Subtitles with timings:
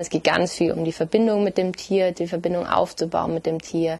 [0.00, 3.60] Es geht ganz viel um die Verbindung mit dem Tier, die Verbindung aufzubauen mit dem
[3.60, 3.98] Tier.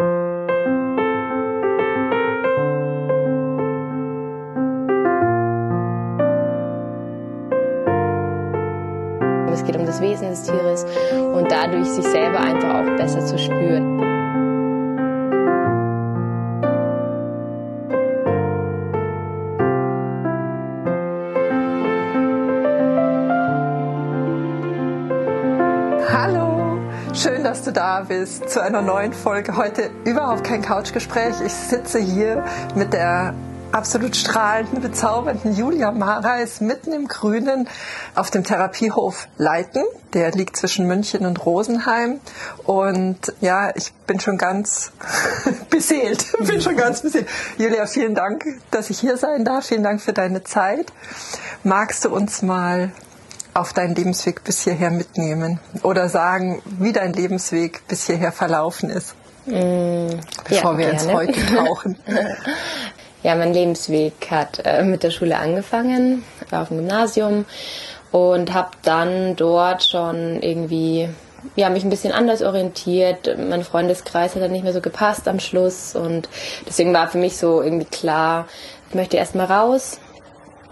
[9.53, 10.87] Es geht um das Wesen des Tieres
[11.35, 14.10] und dadurch sich selber einfach auch besser zu spüren.
[27.71, 29.57] Du da bist zu einer neuen Folge.
[29.57, 31.41] Heute überhaupt kein Couchgespräch.
[31.45, 33.33] Ich sitze hier mit der
[33.71, 37.69] absolut strahlenden, bezaubernden Julia Mareis mitten im Grünen
[38.17, 39.85] auf dem Therapiehof Leiten.
[40.15, 42.19] Der liegt zwischen München und Rosenheim.
[42.65, 44.91] Und ja, ich bin schon ganz
[45.71, 46.27] beseelt.
[46.41, 47.29] bin schon ganz beseelt.
[47.57, 49.67] Julia, vielen Dank, dass ich hier sein darf.
[49.67, 50.93] Vielen Dank für deine Zeit.
[51.63, 52.91] Magst du uns mal
[53.55, 59.15] auf deinen Lebensweg bis hierher mitnehmen oder sagen, wie dein Lebensweg bis hierher verlaufen ist,
[59.47, 60.09] mm,
[60.49, 61.97] bevor ja, wir ins Heute tauchen.
[63.23, 67.45] ja, mein Lebensweg hat äh, mit der Schule angefangen, war auf dem Gymnasium
[68.13, 71.09] und habe dann dort schon irgendwie
[71.57, 73.35] ja, mich ein bisschen anders orientiert.
[73.39, 76.29] Mein Freundeskreis hat dann nicht mehr so gepasst am Schluss und
[76.69, 78.47] deswegen war für mich so irgendwie klar,
[78.91, 79.99] ich möchte erstmal raus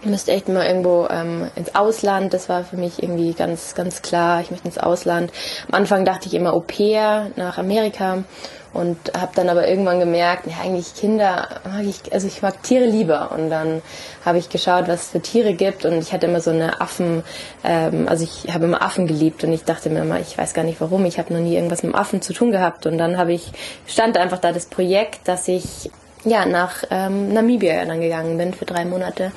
[0.04, 2.32] müsste echt mal irgendwo ähm, ins Ausland.
[2.34, 4.40] Das war für mich irgendwie ganz, ganz klar.
[4.40, 5.32] Ich möchte ins Ausland.
[5.68, 8.24] Am Anfang dachte ich immer Au pair nach Amerika
[8.72, 12.84] und habe dann aber irgendwann gemerkt, ja, eigentlich Kinder mag ich, also ich mag Tiere
[12.84, 13.32] lieber.
[13.32, 13.82] Und dann
[14.24, 17.24] habe ich geschaut, was es für Tiere gibt und ich hatte immer so eine Affen,
[17.64, 20.64] ähm, also ich habe immer Affen geliebt und ich dachte mir immer, ich weiß gar
[20.64, 22.86] nicht warum, ich habe noch nie irgendwas mit Affen zu tun gehabt.
[22.86, 23.52] Und dann habe ich,
[23.86, 25.90] stand einfach da das Projekt, dass ich
[26.24, 29.32] ja, nach ähm, Namibia dann gegangen bin für drei Monate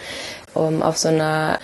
[0.53, 1.59] um auf so einer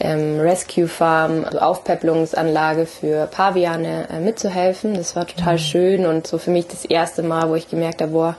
[0.00, 4.94] ähm, Rescue Farm, also Aufpäpplungsanlage für Paviane äh, mitzuhelfen.
[4.94, 5.58] Das war total mhm.
[5.58, 8.36] schön und so für mich das erste Mal, wo ich gemerkt habe, boah,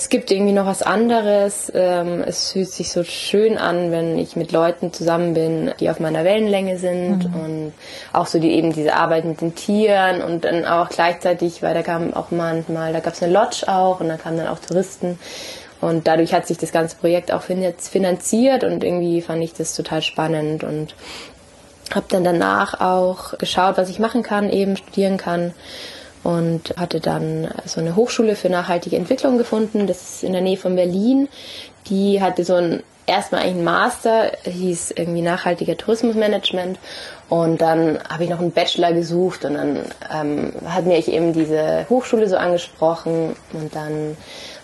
[0.00, 1.70] es gibt irgendwie noch was anderes.
[1.74, 6.00] Ähm, es fühlt sich so schön an, wenn ich mit Leuten zusammen bin, die auf
[6.00, 7.40] meiner Wellenlänge sind mhm.
[7.40, 7.72] und
[8.14, 11.82] auch so die eben diese Arbeit mit den Tieren und dann auch gleichzeitig, weil da
[11.82, 15.18] kam auch manchmal, da gab es eine Lodge auch und da kamen dann auch Touristen
[15.80, 20.02] und dadurch hat sich das ganze Projekt auch finanziert und irgendwie fand ich das total
[20.02, 20.94] spannend und
[21.94, 25.52] habe dann danach auch geschaut, was ich machen kann, eben studieren kann
[26.22, 29.86] und hatte dann so eine Hochschule für nachhaltige Entwicklung gefunden.
[29.86, 31.28] Das ist in der Nähe von Berlin.
[31.88, 36.78] Die hatte so ein erstmal eigentlich ein Master, hieß irgendwie nachhaltiger Tourismusmanagement
[37.28, 39.80] und dann habe ich noch einen Bachelor gesucht und dann
[40.14, 44.16] ähm, hat mir ich eben diese Hochschule so angesprochen und dann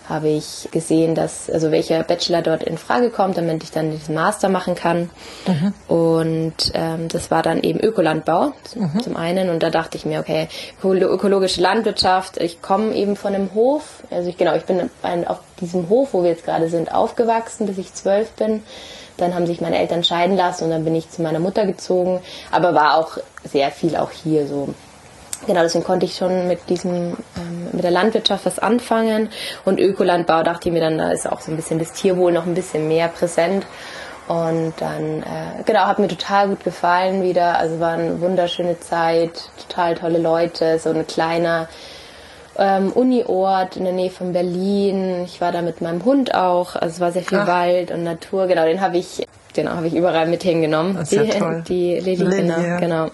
[0.09, 4.15] habe ich gesehen, dass also welcher Bachelor dort in Frage kommt, damit ich dann diesen
[4.15, 5.09] Master machen kann.
[5.45, 5.73] Mhm.
[5.87, 9.01] Und ähm, das war dann eben Ökolandbau mhm.
[9.01, 9.49] zum einen.
[9.49, 10.47] Und da dachte ich mir, okay,
[10.83, 12.37] ökologische Landwirtschaft.
[12.37, 14.03] Ich komme eben von einem Hof.
[14.09, 17.67] Also ich genau, ich bin ein, auf diesem Hof, wo wir jetzt gerade sind, aufgewachsen,
[17.67, 18.63] bis ich zwölf bin.
[19.17, 22.21] Dann haben sich meine Eltern scheiden lassen und dann bin ich zu meiner Mutter gezogen.
[22.51, 24.69] Aber war auch sehr viel auch hier so
[25.45, 29.29] Genau, deswegen konnte ich schon mit diesem, ähm, mit der Landwirtschaft was anfangen.
[29.65, 32.45] Und Ökolandbau dachte ich mir dann, da ist auch so ein bisschen das Tierwohl noch
[32.45, 33.65] ein bisschen mehr präsent.
[34.27, 37.57] Und dann, äh, genau, hat mir total gut gefallen wieder.
[37.59, 41.69] Also war eine wunderschöne Zeit, total tolle Leute, so ein kleiner
[42.57, 45.23] ähm, Uniort in der Nähe von Berlin.
[45.25, 46.75] Ich war da mit meinem Hund auch.
[46.75, 47.47] Also es war sehr viel Ach.
[47.47, 48.47] Wald und Natur.
[48.47, 50.95] Genau, den habe ich, genau, habe ich überall mit hingenommen.
[50.95, 51.63] Das ist die, ja toll.
[51.67, 52.79] die Lilly, Lilly genau, ja.
[52.79, 53.07] genau.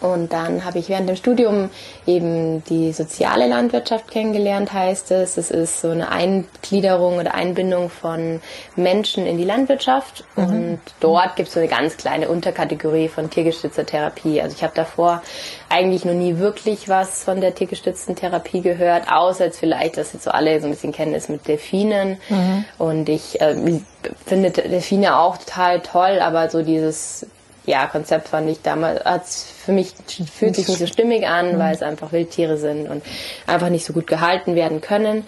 [0.00, 1.70] Und dann habe ich während dem Studium
[2.06, 5.36] eben die soziale Landwirtschaft kennengelernt, heißt es.
[5.36, 8.40] Es ist so eine Eingliederung oder Einbindung von
[8.76, 10.24] Menschen in die Landwirtschaft.
[10.36, 10.44] Mhm.
[10.44, 14.40] Und dort gibt es so eine ganz kleine Unterkategorie von tiergestützter Therapie.
[14.40, 15.22] Also ich habe davor
[15.68, 20.24] eigentlich noch nie wirklich was von der tiergestützten Therapie gehört, außer jetzt vielleicht, dass jetzt
[20.24, 22.18] so alle so ein bisschen kennen, ist mit Delfinen.
[22.28, 22.64] Mhm.
[22.78, 23.80] Und ich äh,
[24.26, 27.26] finde Delfine auch total toll, aber so dieses
[27.70, 29.94] ja, Konzept fand ich damals, hat's für mich
[30.32, 31.58] fühlt sich nicht so stimmig an, mhm.
[31.58, 33.02] weil es einfach Wildtiere sind und
[33.46, 35.24] einfach nicht so gut gehalten werden können.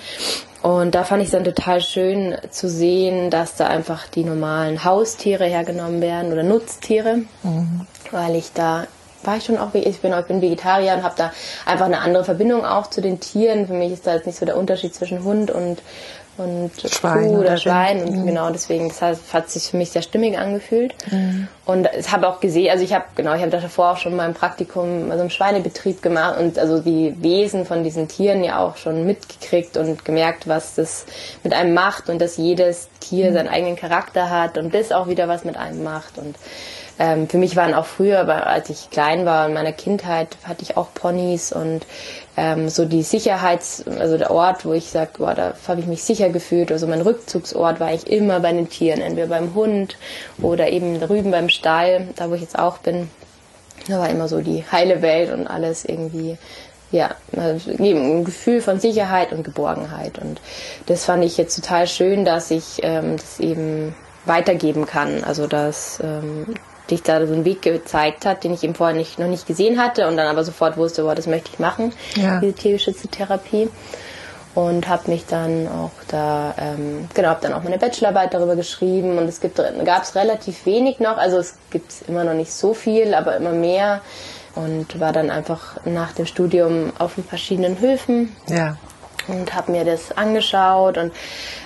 [0.63, 4.85] Und da fand ich es dann total schön zu sehen, dass da einfach die normalen
[4.85, 7.87] Haustiere hergenommen werden oder Nutztiere, mhm.
[8.11, 8.87] weil ich da
[9.25, 11.33] war ich schon auch, ich bin, ich bin Vegetarier und habe da
[11.65, 13.69] einfach eine andere Verbindung auch zu den Tieren.
[13.69, 15.81] Für mich ist da jetzt nicht so der Unterschied zwischen Hund und
[16.39, 18.27] und Schwein Kuh oder Schwein und mhm.
[18.27, 21.49] genau deswegen das hat, hat sich für mich sehr stimmig angefühlt mhm.
[21.67, 24.27] und ich habe auch gesehen also ich habe genau ich habe davor auch schon mal
[24.27, 28.77] im Praktikum also im Schweinebetrieb gemacht und also die Wesen von diesen Tieren ja auch
[28.77, 31.05] schon mitgekriegt und gemerkt was das
[31.43, 33.35] mit einem macht und dass jedes Tier mhm.
[33.35, 36.37] seinen eigenen Charakter hat und das auch wieder was mit einem macht und
[37.03, 40.77] ähm, für mich waren auch früher, als ich klein war in meiner Kindheit, hatte ich
[40.77, 41.85] auch Ponys und
[42.37, 46.05] ähm, so die Sicherheits, also der Ort, wo ich sage, boah, da habe ich mich
[46.05, 49.97] sicher gefühlt, also mein Rückzugsort war ich immer bei den Tieren, entweder beim Hund
[50.41, 53.11] oder eben drüben beim Stall, da wo ich jetzt auch bin.
[53.89, 56.39] Da war immer so die heile Welt und alles irgendwie
[56.93, 60.19] ja, also ein Gefühl von Sicherheit und Geborgenheit.
[60.21, 60.41] Und
[60.87, 63.93] das fand ich jetzt total schön, dass ich ähm, das eben
[64.25, 65.25] weitergeben kann.
[65.25, 66.55] Also dass ähm,
[66.91, 69.81] dich da so einen Weg gezeigt hat, den ich eben vorher nicht, noch nicht gesehen
[69.81, 72.41] hatte und dann aber sofort wusste, boah, das möchte ich machen, ja.
[72.41, 73.69] diese tiergeschützte Therapie.
[74.55, 79.17] Und habe mich dann auch da, ähm, genau, habe dann auch meine Bachelorarbeit darüber geschrieben
[79.17, 82.75] und es gibt gab es relativ wenig noch, also es gibt immer noch nicht so
[82.75, 84.03] viel, aber immer mehr
[84.55, 88.37] und war dann einfach nach dem Studium auf den verschiedenen Höfen.
[88.47, 88.77] Ja.
[89.29, 91.13] Und habe mir das angeschaut und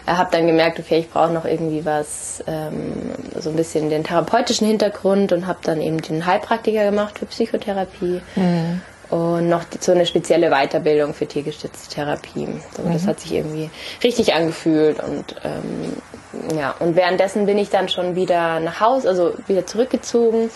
[0.07, 4.67] habe dann gemerkt, okay, ich brauche noch irgendwie was, ähm, so ein bisschen den therapeutischen
[4.67, 8.21] Hintergrund und habe dann eben den Heilpraktiker gemacht für Psychotherapie.
[8.37, 12.49] Mhm und noch so eine spezielle Weiterbildung für tiergestützte Therapie.
[12.77, 12.93] So, mhm.
[12.93, 13.71] Das hat sich irgendwie
[14.03, 19.35] richtig angefühlt und ähm, ja und währenddessen bin ich dann schon wieder nach Hause, also
[19.47, 20.51] wieder zurückgezogen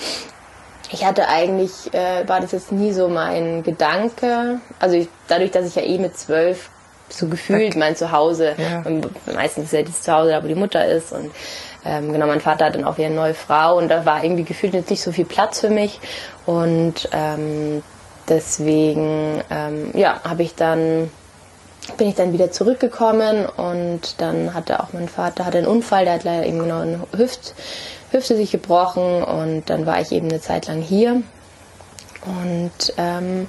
[0.92, 4.60] ich hatte eigentlich, äh, war das jetzt nie so mein Gedanke.
[4.78, 6.68] Also ich, dadurch, dass ich ja eh mit zwölf
[7.12, 7.76] so gefühlt.
[7.76, 8.84] Mein Zuhause, ja.
[9.34, 11.12] meistens ist ja das Zuhause da, wo die Mutter ist.
[11.12, 11.30] Und
[11.84, 13.76] ähm, genau, mein Vater hat dann auch wieder eine neue Frau.
[13.76, 16.00] Und da war irgendwie gefühlt jetzt nicht so viel Platz für mich.
[16.46, 17.82] Und ähm,
[18.28, 21.10] deswegen, ähm, ja, habe ich dann
[21.96, 23.46] bin ich dann wieder zurückgekommen.
[23.46, 27.00] Und dann hatte auch mein Vater hatte einen Unfall, der hat leider eben genau eine
[27.16, 27.54] Hüft,
[28.10, 29.22] Hüfte sich gebrochen.
[29.22, 31.22] Und dann war ich eben eine Zeit lang hier.
[32.24, 33.48] Und ähm,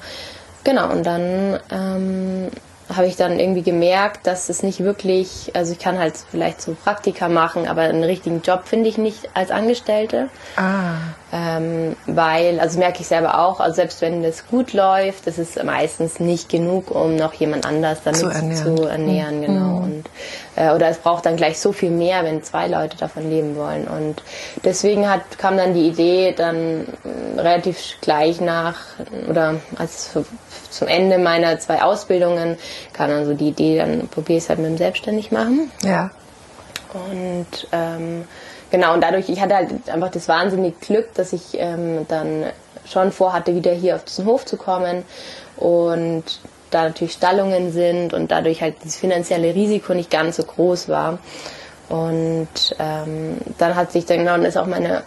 [0.63, 2.47] genau, und dann ähm,
[2.95, 6.75] habe ich dann irgendwie gemerkt, dass es nicht wirklich, also ich kann halt vielleicht so
[6.75, 10.29] Praktika machen, aber einen richtigen Job finde ich nicht als Angestellte.
[10.55, 10.95] Ah.
[11.33, 15.63] Ähm, weil, also merke ich selber auch, also selbst wenn das gut läuft, das ist
[15.63, 19.45] meistens nicht genug, um noch jemand anders damit zu ernähren, zu ernähren mhm.
[19.45, 19.77] genau.
[19.77, 20.03] Und,
[20.55, 23.87] äh, oder es braucht dann gleich so viel mehr, wenn zwei Leute davon leben wollen.
[23.87, 24.21] Und
[24.63, 26.87] deswegen hat, kam dann die Idee, dann
[27.35, 28.77] äh, relativ gleich nach,
[29.29, 30.11] oder als
[30.69, 32.57] zum Ende meiner zwei Ausbildungen
[32.93, 35.71] kam dann so die Idee, dann probiere ich es halt mit dem Selbstständig machen.
[35.83, 36.11] Ja.
[36.93, 38.25] Und ähm,
[38.69, 42.45] genau, und dadurch, ich hatte halt einfach das wahnsinnige Glück, dass ich ähm, dann
[42.85, 45.03] schon vorhatte, wieder hier auf diesen Hof zu kommen
[45.55, 46.23] und
[46.71, 51.19] da natürlich Stallungen sind und dadurch halt das finanzielle Risiko nicht ganz so groß war.
[51.89, 52.47] Und
[52.79, 55.03] ähm, dann hat sich dann genau, und ist auch meine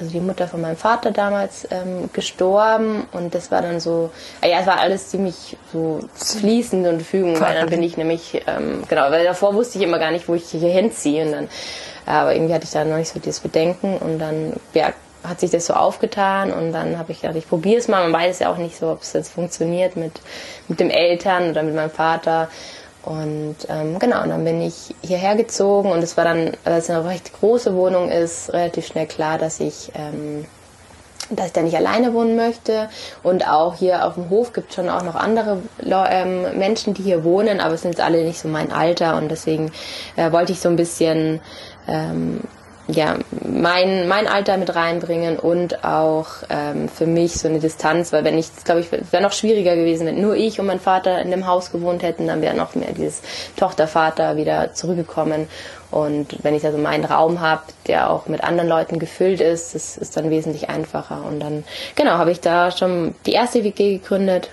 [0.00, 3.06] also die Mutter von meinem Vater damals ähm, gestorben.
[3.12, 4.10] Und das war dann so,
[4.40, 8.42] ah ja, es war alles ziemlich so fließend und fügen, weil dann bin ich nämlich,
[8.46, 11.26] ähm, genau, weil davor wusste ich immer gar nicht, wo ich hier hinziehe.
[11.26, 11.48] Und dann,
[12.06, 13.98] aber irgendwie hatte ich da noch nicht so dieses Bedenken.
[13.98, 14.92] Und dann, ja,
[15.22, 18.08] hat sich das so aufgetan und dann habe ich gedacht, ich probiere es mal.
[18.08, 20.12] Man weiß ja auch nicht so, ob es jetzt funktioniert mit,
[20.68, 22.48] mit dem Eltern oder mit meinem Vater.
[23.02, 26.90] Und ähm, genau, und dann bin ich hierher gezogen und es war dann, weil es
[26.90, 30.44] eine recht große Wohnung ist, relativ schnell klar, dass ich, ähm,
[31.30, 32.90] dass ich da nicht alleine wohnen möchte.
[33.22, 37.02] Und auch hier auf dem Hof gibt es schon auch noch andere ähm, Menschen, die
[37.02, 39.72] hier wohnen, aber es sind alle nicht so mein Alter und deswegen
[40.16, 41.40] äh, wollte ich so ein bisschen
[41.88, 42.40] ähm,
[42.92, 48.24] ja, mein, mein Alter mit reinbringen und auch ähm, für mich so eine Distanz, weil
[48.24, 51.30] wenn ich, glaube ich, wäre noch schwieriger gewesen, wenn nur ich und mein Vater in
[51.30, 53.22] dem Haus gewohnt hätten, dann wäre noch mehr dieses
[53.56, 55.48] Tochter-Vater wieder zurückgekommen.
[55.90, 59.96] Und wenn ich also meinen Raum habe, der auch mit anderen Leuten gefüllt ist, das
[59.96, 61.24] ist dann wesentlich einfacher.
[61.26, 61.64] Und dann,
[61.96, 64.50] genau, habe ich da schon die erste WG gegründet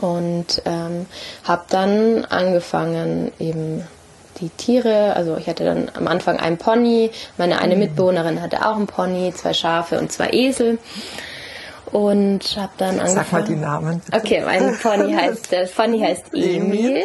[0.00, 1.06] und ähm,
[1.44, 3.86] habe dann angefangen, eben
[4.40, 7.80] die Tiere, also ich hatte dann am Anfang einen Pony, meine eine mhm.
[7.80, 10.78] Mitbewohnerin hatte auch einen Pony, zwei Schafe und zwei Esel
[11.92, 13.14] und habe dann angefangen.
[13.14, 14.02] Sag mal die Namen.
[14.04, 14.18] Bitte.
[14.18, 17.02] Okay, mein Pony heißt der Pony heißt Emil.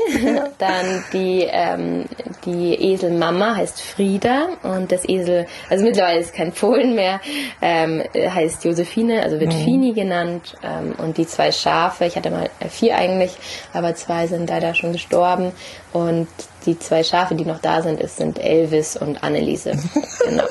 [0.57, 2.05] dann die ähm,
[2.45, 7.19] die Eselmama heißt Frieda und das Esel, also mittlerweile ist kein Fohlen mehr,
[7.61, 9.63] ähm, heißt Josephine, also wird mhm.
[9.63, 13.37] Fini genannt ähm, und die zwei Schafe, ich hatte mal vier eigentlich,
[13.73, 15.51] aber zwei sind leider schon gestorben
[15.93, 16.27] und
[16.65, 19.71] die zwei Schafe, die noch da sind, ist, sind Elvis und Anneliese.
[20.25, 20.43] genau.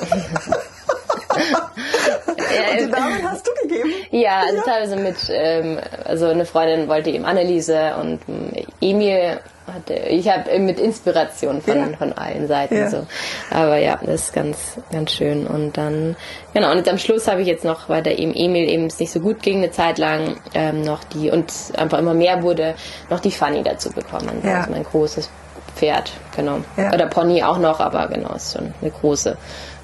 [2.49, 3.91] und die Namen hast du gegeben?
[4.11, 4.63] Ja, also ja.
[4.63, 8.51] teilweise mit, ähm, also eine Freundin wollte eben Anneliese und ähm,
[8.81, 9.39] Emil
[9.73, 11.97] hatte, ich habe mit Inspiration von, ja.
[11.97, 12.89] von allen Seiten ja.
[12.89, 13.05] so.
[13.51, 15.47] Aber ja, das ist ganz, ganz schön.
[15.47, 16.15] Und dann,
[16.53, 18.99] genau, und jetzt am Schluss habe ich jetzt noch, weil der eben Emil eben es
[18.99, 22.75] nicht so gut ging, eine Zeit lang ähm, noch die, und einfach immer mehr wurde,
[23.09, 24.41] noch die Fanny dazu bekommen.
[24.43, 24.59] Ja.
[24.59, 25.29] Also mein großes
[25.75, 26.59] Pferd, genau.
[26.77, 26.93] Ja.
[26.93, 29.37] Oder Pony auch noch, aber genau, ist schon eine große.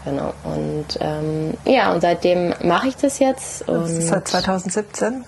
[0.06, 0.34] Genau.
[0.44, 3.68] Und ähm, ja, und seitdem mache ich das jetzt.
[3.68, 5.26] Und das ist seit 2017?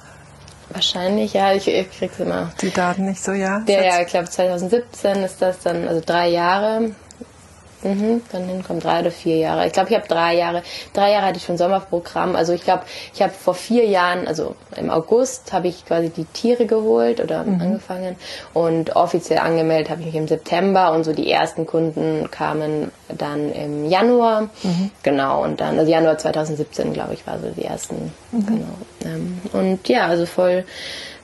[0.69, 2.51] Wahrscheinlich, ja, ich, ich krieg's immer.
[2.61, 3.63] Die Daten nicht so, ja?
[3.67, 6.91] Ja, ja, ich glaube 2017 ist das dann, also drei Jahre.
[7.87, 9.65] Mhm, dann hinkommen drei oder vier Jahre.
[9.67, 10.63] Ich glaube, ich habe drei Jahre.
[10.93, 12.35] Drei Jahre hatte ich schon Sommerprogramm.
[12.35, 16.25] Also ich glaube, ich habe vor vier Jahren, also im August, habe ich quasi die
[16.25, 17.61] Tiere geholt oder mhm.
[17.61, 18.15] angefangen
[18.53, 23.51] und offiziell angemeldet habe ich mich im September und so die ersten Kunden kamen dann
[23.53, 24.49] im Januar.
[24.63, 24.91] Mhm.
[25.03, 28.11] Genau und dann also Januar 2017, glaube ich, war so die ersten.
[28.31, 28.45] Mhm.
[28.45, 29.13] Genau.
[29.13, 30.65] Ähm, und ja, also voll,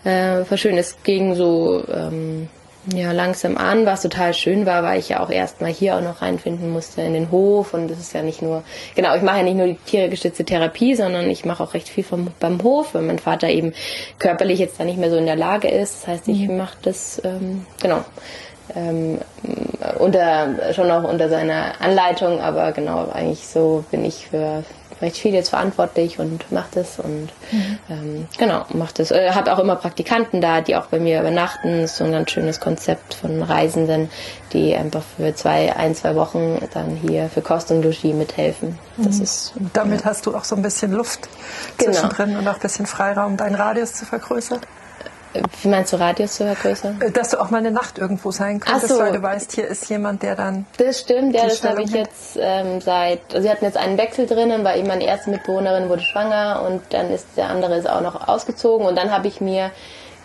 [0.03, 0.77] äh, voll schön.
[0.77, 1.83] Es ging so.
[1.93, 2.49] Ähm,
[2.93, 6.21] ja, langsam an, was total schön war, weil ich ja auch erstmal hier auch noch
[6.21, 8.63] reinfinden musste in den Hof und das ist ja nicht nur,
[8.95, 12.03] genau, ich mache ja nicht nur die tiergestützte Therapie, sondern ich mache auch recht viel
[12.03, 13.73] vom, beim Hof, weil mein Vater eben
[14.19, 16.01] körperlich jetzt da nicht mehr so in der Lage ist.
[16.01, 16.57] Das heißt, ich mhm.
[16.57, 18.03] mache das, ähm, genau,
[18.75, 19.19] ähm,
[19.99, 24.63] unter, schon auch unter seiner Anleitung, aber genau, eigentlich so bin ich für,
[25.03, 27.77] recht viel jetzt verantwortlich und mache das und mhm.
[27.89, 29.11] ähm, genau, mache das.
[29.11, 31.81] Äh, habe auch immer Praktikanten da, die auch bei mir übernachten.
[31.81, 34.09] Das ist so ein ganz schönes Konzept von Reisenden,
[34.53, 38.79] die einfach für zwei, ein, zwei Wochen dann hier für Kost und Logis mithelfen.
[38.97, 39.23] Das mhm.
[39.23, 40.05] ist, Damit ja.
[40.07, 41.27] hast du auch so ein bisschen Luft
[41.77, 41.91] genau.
[41.91, 44.61] zwischendrin und auch ein bisschen Freiraum, deinen Radius zu vergrößern.
[45.61, 47.01] Wie meinst du Radius zu vergrößern?
[47.01, 48.99] Äh, dass du auch mal eine Nacht irgendwo sein könntest, so.
[48.99, 50.65] weil du weißt, hier ist jemand, der dann.
[50.77, 53.21] Das stimmt, ja, das habe ich jetzt ähm, seit.
[53.33, 56.81] Also sie hatten jetzt einen Wechsel drinnen, weil eben meine erste Mitbewohnerin wurde schwanger und
[56.91, 59.71] dann ist der andere ist auch noch ausgezogen und dann habe ich mir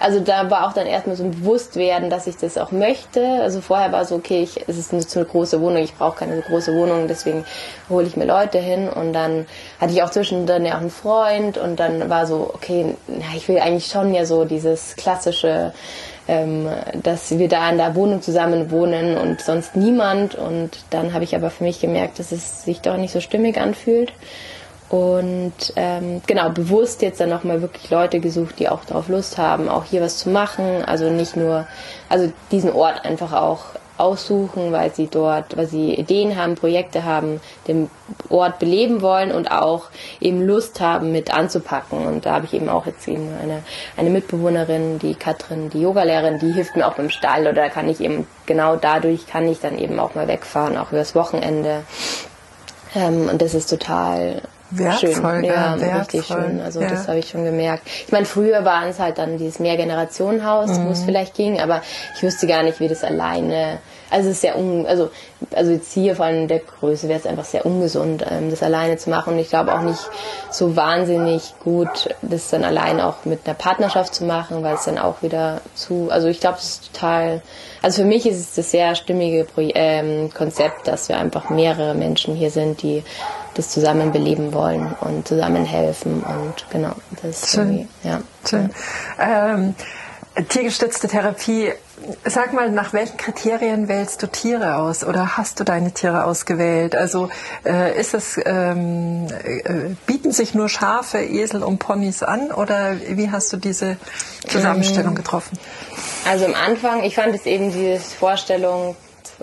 [0.01, 3.25] also da war auch dann erstmal so ein Bewusstwerden, dass ich das auch möchte.
[3.43, 6.19] Also vorher war so, okay, ich, es ist eine, so eine große Wohnung, ich brauche
[6.19, 7.45] keine große Wohnung, deswegen
[7.91, 8.89] hole ich mir Leute hin.
[8.89, 9.47] Und dann
[9.81, 13.49] hatte ich auch zwischendrin ja auch einen Freund und dann war so, okay, na, ich
[13.49, 15.73] will eigentlich schon ja so dieses klassische,
[16.29, 16.69] ähm,
[17.03, 20.37] dass wir da in der Wohnung zusammen wohnen und sonst niemand.
[20.37, 23.59] Und dann habe ich aber für mich gemerkt, dass es sich doch nicht so stimmig
[23.59, 24.13] anfühlt.
[24.89, 29.69] Und ähm, genau, bewusst jetzt dann nochmal wirklich Leute gesucht, die auch darauf Lust haben,
[29.69, 30.83] auch hier was zu machen.
[30.87, 31.67] Also nicht nur,
[32.09, 33.65] also diesen Ort einfach auch
[33.99, 37.91] aussuchen, weil sie dort, weil sie Ideen haben, Projekte haben, den
[38.29, 39.87] Ort beleben wollen und auch
[40.21, 42.07] eben Lust haben, mit anzupacken.
[42.07, 43.63] Und da habe ich eben auch jetzt eben eine,
[43.97, 47.89] eine Mitbewohnerin, die Katrin, die Yogalehrerin, die hilft mir auch beim Stall oder da kann
[47.89, 51.83] ich eben genau dadurch kann ich dann eben auch mal wegfahren, auch übers Wochenende.
[52.95, 55.45] Ähm, und das ist total Wertvoll, schön.
[55.45, 55.99] Ja, wertvoll.
[55.99, 56.61] richtig schön.
[56.61, 56.89] Also ja.
[56.89, 57.83] das habe ich schon gemerkt.
[58.07, 60.87] Ich meine, früher waren es halt dann dieses Mehrgenerationenhaus, mhm.
[60.87, 61.05] wo es mhm.
[61.07, 61.83] vielleicht ging, aber
[62.15, 63.79] ich wüsste gar nicht, wie das alleine.
[64.11, 65.11] Also es ist sehr un, also
[65.55, 68.97] also jetzt hier vor allem der Größe wäre es einfach sehr ungesund, ähm, das alleine
[68.97, 69.35] zu machen.
[69.35, 70.01] Und ich glaube auch nicht
[70.51, 74.99] so wahnsinnig gut, das dann allein auch mit einer Partnerschaft zu machen, weil es dann
[74.99, 76.09] auch wieder zu.
[76.11, 77.43] Also ich glaube, es ist total.
[77.83, 82.35] Also für mich ist es das sehr stimmige ähm, Konzept, dass wir einfach mehrere Menschen
[82.35, 83.05] hier sind, die
[83.59, 87.89] das zusammen beleben wollen und zusammen helfen und genau, das Schön.
[88.05, 88.21] ja.
[88.49, 88.71] Schön.
[89.21, 89.75] Ähm,
[90.49, 91.73] tiergestützte Therapie,
[92.25, 96.95] sag mal, nach welchen Kriterien wählst du Tiere aus oder hast du deine Tiere ausgewählt?
[96.95, 97.31] Also
[97.67, 103.33] äh, ist es, ähm, äh, bieten sich nur Schafe, Esel und Ponys an oder wie
[103.33, 103.97] hast du diese
[104.47, 105.59] Zusammenstellung ähm, getroffen?
[106.29, 108.95] Also am Anfang, ich fand es eben diese Vorstellung,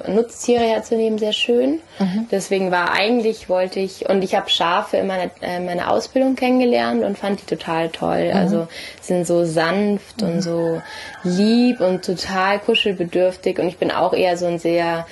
[0.08, 1.80] Nutztiere herzunehmen sehr schön.
[2.00, 2.28] Mhm.
[2.32, 7.04] Deswegen war eigentlich, wollte ich, und ich habe Schafe in meiner, äh, meiner Ausbildung kennengelernt
[7.04, 8.30] und fand die total toll.
[8.30, 8.38] Mhm.
[8.38, 8.68] Also
[9.02, 10.28] sind so sanft mhm.
[10.28, 10.82] und so
[11.24, 13.60] lieb und total kuschelbedürftig.
[13.60, 15.06] Und ich bin auch eher so ein sehr...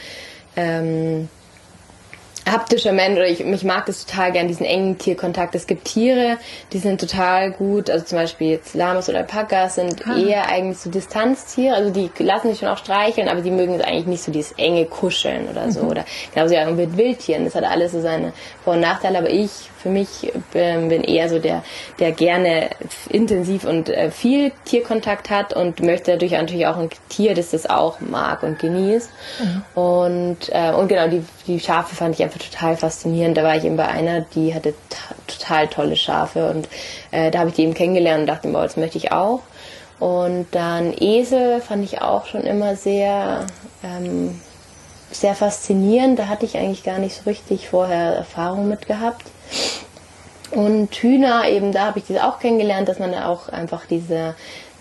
[0.56, 1.30] Ähm,
[2.46, 5.56] haptischer Mensch oder ich, mich mag das total gern, diesen engen Tierkontakt.
[5.56, 6.38] Es gibt Tiere,
[6.72, 10.18] die sind total gut, also zum Beispiel jetzt Lamas oder Alpakas sind ah.
[10.18, 13.86] eher eigentlich so Distanztiere, also die lassen sich schon auch streicheln, aber die mögen jetzt
[13.86, 15.84] eigentlich nicht so dieses enge Kuscheln oder so.
[15.84, 15.90] Mhm.
[15.90, 18.34] Oder genauso ja mit Wildtieren, das hat alles so seine
[18.64, 21.62] Vor- und Nachteile, aber ich für mich ähm, bin eher so der,
[22.00, 22.70] der gerne
[23.10, 27.70] intensiv und äh, viel Tierkontakt hat und möchte dadurch natürlich auch ein Tier, das das
[27.70, 29.10] auch mag und genießt.
[29.40, 29.82] Mhm.
[29.82, 33.38] Und, äh, und genau, die, die Schafe fand ich einfach total faszinierend.
[33.38, 34.74] Da war ich eben bei einer, die hatte
[35.28, 36.70] total tolle Schafe und
[37.12, 39.42] äh, da habe ich die eben kennengelernt und dachte, boah, das möchte ich auch.
[40.00, 43.46] Und dann Esel fand ich auch schon immer sehr,
[43.84, 44.40] ähm,
[45.12, 46.20] sehr faszinierend.
[46.20, 49.24] Da hatte ich eigentlich gar nicht so richtig vorher Erfahrung mit gehabt.
[50.52, 54.36] Und Hühner, eben da habe ich das auch kennengelernt, dass man da auch einfach diese,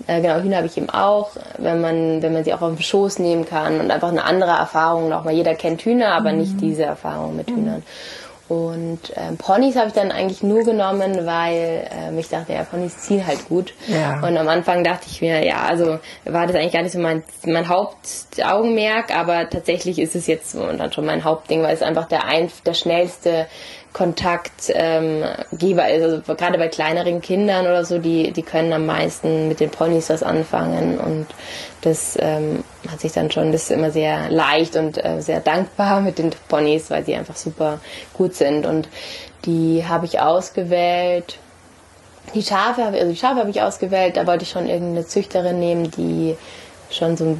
[0.06, 2.82] äh, genau, Hühner habe ich eben auch, wenn man, wenn man sie auch auf den
[2.82, 5.34] Schoß nehmen kann und einfach eine andere Erfahrung nochmal.
[5.34, 6.38] Jeder kennt Hühner, aber mhm.
[6.38, 7.56] nicht diese Erfahrung mit mhm.
[7.56, 7.82] Hühnern.
[8.48, 12.98] Und ähm, Ponys habe ich dann eigentlich nur genommen, weil ähm, ich dachte, ja, Ponys
[12.98, 13.72] ziehen halt gut.
[13.86, 14.20] Ja.
[14.20, 17.22] Und am Anfang dachte ich mir, ja, also war das eigentlich gar nicht so mein,
[17.46, 22.26] mein Hauptaugenmerk, aber tatsächlich ist es jetzt momentan schon mein Hauptding, weil es einfach der,
[22.26, 23.46] ein, der schnellste
[23.92, 26.02] Kontaktgeber ähm, ist.
[26.02, 30.08] Also gerade bei kleineren Kindern oder so, die, die können am meisten mit den Ponys
[30.10, 31.26] was anfangen und
[31.82, 36.00] das ähm, hat sich dann schon, das ist immer sehr leicht und äh, sehr dankbar
[36.00, 37.80] mit den Ponys, weil sie einfach super
[38.14, 38.88] gut sind und
[39.44, 41.38] die habe ich ausgewählt.
[42.34, 45.90] Die Schafe, also die Schafe habe ich ausgewählt, da wollte ich schon irgendeine Züchterin nehmen,
[45.90, 46.36] die
[46.92, 47.36] schon so,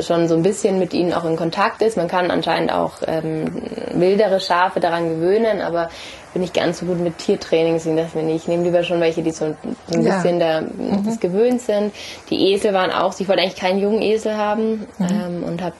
[0.00, 1.96] schon so ein bisschen mit ihnen auch in Kontakt ist.
[1.96, 5.88] Man kann anscheinend auch ähm, wildere Schafe daran gewöhnen, aber
[6.32, 8.82] bin ich ganz so gut mit Tiertraining, deswegen dachte ich mir, nee, ich nehme lieber
[8.82, 9.54] schon welche, die so,
[9.86, 10.16] so ein ja.
[10.16, 11.04] bisschen da mhm.
[11.06, 11.94] das gewöhnt sind.
[12.28, 15.08] Die Esel waren auch, ich wollte eigentlich keinen jungen Esel haben mhm.
[15.10, 15.74] ähm, und habe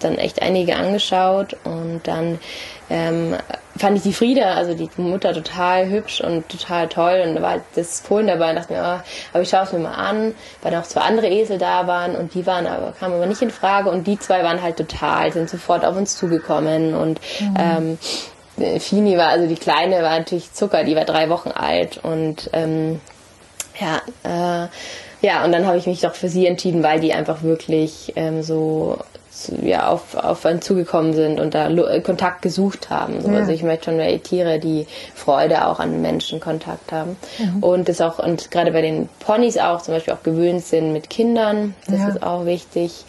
[0.00, 2.38] dann echt einige angeschaut und dann
[2.88, 3.36] ähm,
[3.76, 7.60] fand ich die Frieda, also die Mutter, total hübsch und total toll und da war
[7.74, 10.72] das Fohlen dabei und dachte mir, oh, aber ich schaue es mir mal an, weil
[10.72, 13.90] noch zwei andere Esel da waren und die waren aber, kamen aber nicht in Frage
[13.90, 17.54] und die zwei waren halt total, sind sofort auf uns zugekommen und mhm.
[17.58, 22.48] ähm, Fini war, also die Kleine war natürlich Zucker, die war drei Wochen alt und
[22.52, 23.00] ähm,
[23.78, 24.00] ja,
[24.64, 24.68] äh,
[25.20, 28.42] ja, und dann habe ich mich doch für sie entschieden, weil die einfach wirklich ähm,
[28.42, 28.98] so
[29.62, 33.20] ja, auf, auf einen zugekommen sind und da äh, Kontakt gesucht haben.
[33.20, 33.30] So.
[33.30, 33.38] Ja.
[33.38, 37.16] Also ich möchte schon welche Tiere, die Freude auch an Menschen Kontakt haben.
[37.38, 37.62] Mhm.
[37.62, 41.10] Und das auch, und gerade bei den Ponys auch zum Beispiel auch gewöhnt sind mit
[41.10, 41.74] Kindern.
[41.86, 42.08] Das ja.
[42.08, 43.04] ist auch wichtig.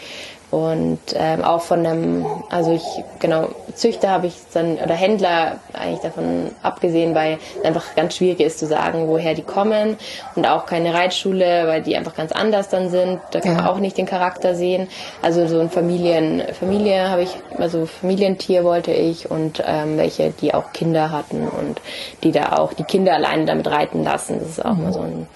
[0.50, 2.84] Und ähm, auch von einem, also ich,
[3.20, 8.40] genau, Züchter habe ich dann, oder Händler eigentlich davon abgesehen, weil es einfach ganz schwierig
[8.40, 9.98] ist zu sagen, woher die kommen.
[10.36, 13.20] Und auch keine Reitschule, weil die einfach ganz anders dann sind.
[13.32, 13.62] Da kann ja.
[13.62, 14.88] man auch nicht den Charakter sehen.
[15.22, 20.54] Also so ein Familien, Familie habe ich, also Familientier wollte ich und ähm, welche, die
[20.54, 21.82] auch Kinder hatten und
[22.24, 24.40] die da auch die Kinder alleine damit reiten lassen.
[24.40, 24.84] Das ist auch mhm.
[24.84, 25.28] mal so ein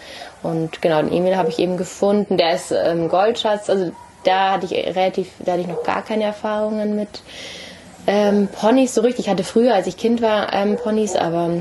[0.43, 2.37] und genau, den Emil habe ich eben gefunden.
[2.37, 3.91] Der ist ähm, Goldschatz, also
[4.23, 7.21] da hatte ich relativ, da hatte ich noch gar keine Erfahrungen mit
[8.07, 9.25] ähm, Ponys so richtig.
[9.25, 11.51] Ich hatte früher, als ich Kind war, ähm, Ponys, aber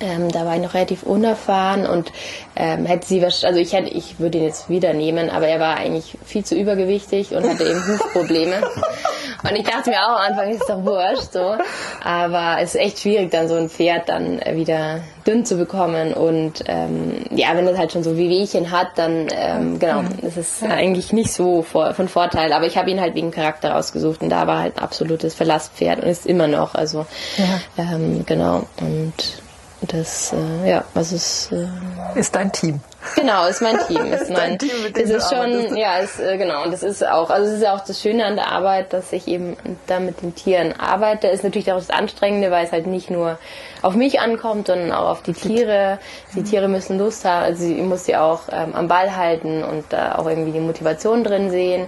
[0.00, 2.12] ähm, da war ich noch relativ unerfahren und
[2.54, 5.76] ähm, hätte sie also ich hätte, ich würde ihn jetzt wieder nehmen, aber er war
[5.76, 8.56] eigentlich viel zu übergewichtig und hatte eben Hufprobleme.
[9.42, 11.56] und ich dachte mir auch am Anfang ist doch wurscht so,
[12.02, 16.64] aber es ist echt schwierig dann so ein Pferd dann wieder dünn zu bekommen und
[16.66, 20.62] ähm, ja, wenn das halt schon so wie Wehchen hat, dann ähm, genau, das ist
[20.62, 24.28] eigentlich nicht so vor, von Vorteil, aber ich habe ihn halt wegen Charakter rausgesucht und
[24.28, 27.06] da war halt ein absolutes Verlasspferd und ist immer noch, also
[27.38, 27.60] ja.
[27.78, 29.45] ähm, genau und
[29.82, 32.80] das, äh, ja, also es äh, ist dein Team.
[33.14, 34.12] Genau, ist mein Team.
[34.12, 37.30] Ist, mein, Team, mit dem ist schon, ja, ist, äh, genau, und das ist auch,
[37.30, 40.22] also es ist ja auch das Schöne an der Arbeit, dass ich eben da mit
[40.22, 41.28] den Tieren arbeite.
[41.28, 43.38] Ist natürlich auch das Anstrengende, weil es halt nicht nur
[43.82, 45.98] auf mich ankommt, sondern auch auf die Tiere.
[46.34, 49.84] Die Tiere müssen Lust haben, also ich muss sie auch ähm, am Ball halten und
[49.90, 51.86] da auch irgendwie die Motivation drin sehen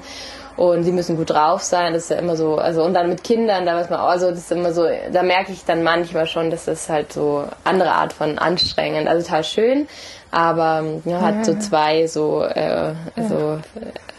[0.59, 1.93] und sie müssen gut drauf sein.
[1.93, 4.31] Das ist ja immer so, also und dann mit Kindern, da weiß man auch, also
[4.31, 7.93] das ist immer so, da merke ich dann manchmal schon, dass das halt so andere
[7.93, 9.89] Art von anstrengend, also total schön,
[10.33, 12.93] aber ja, hat so zwei so, äh,
[13.29, 13.61] so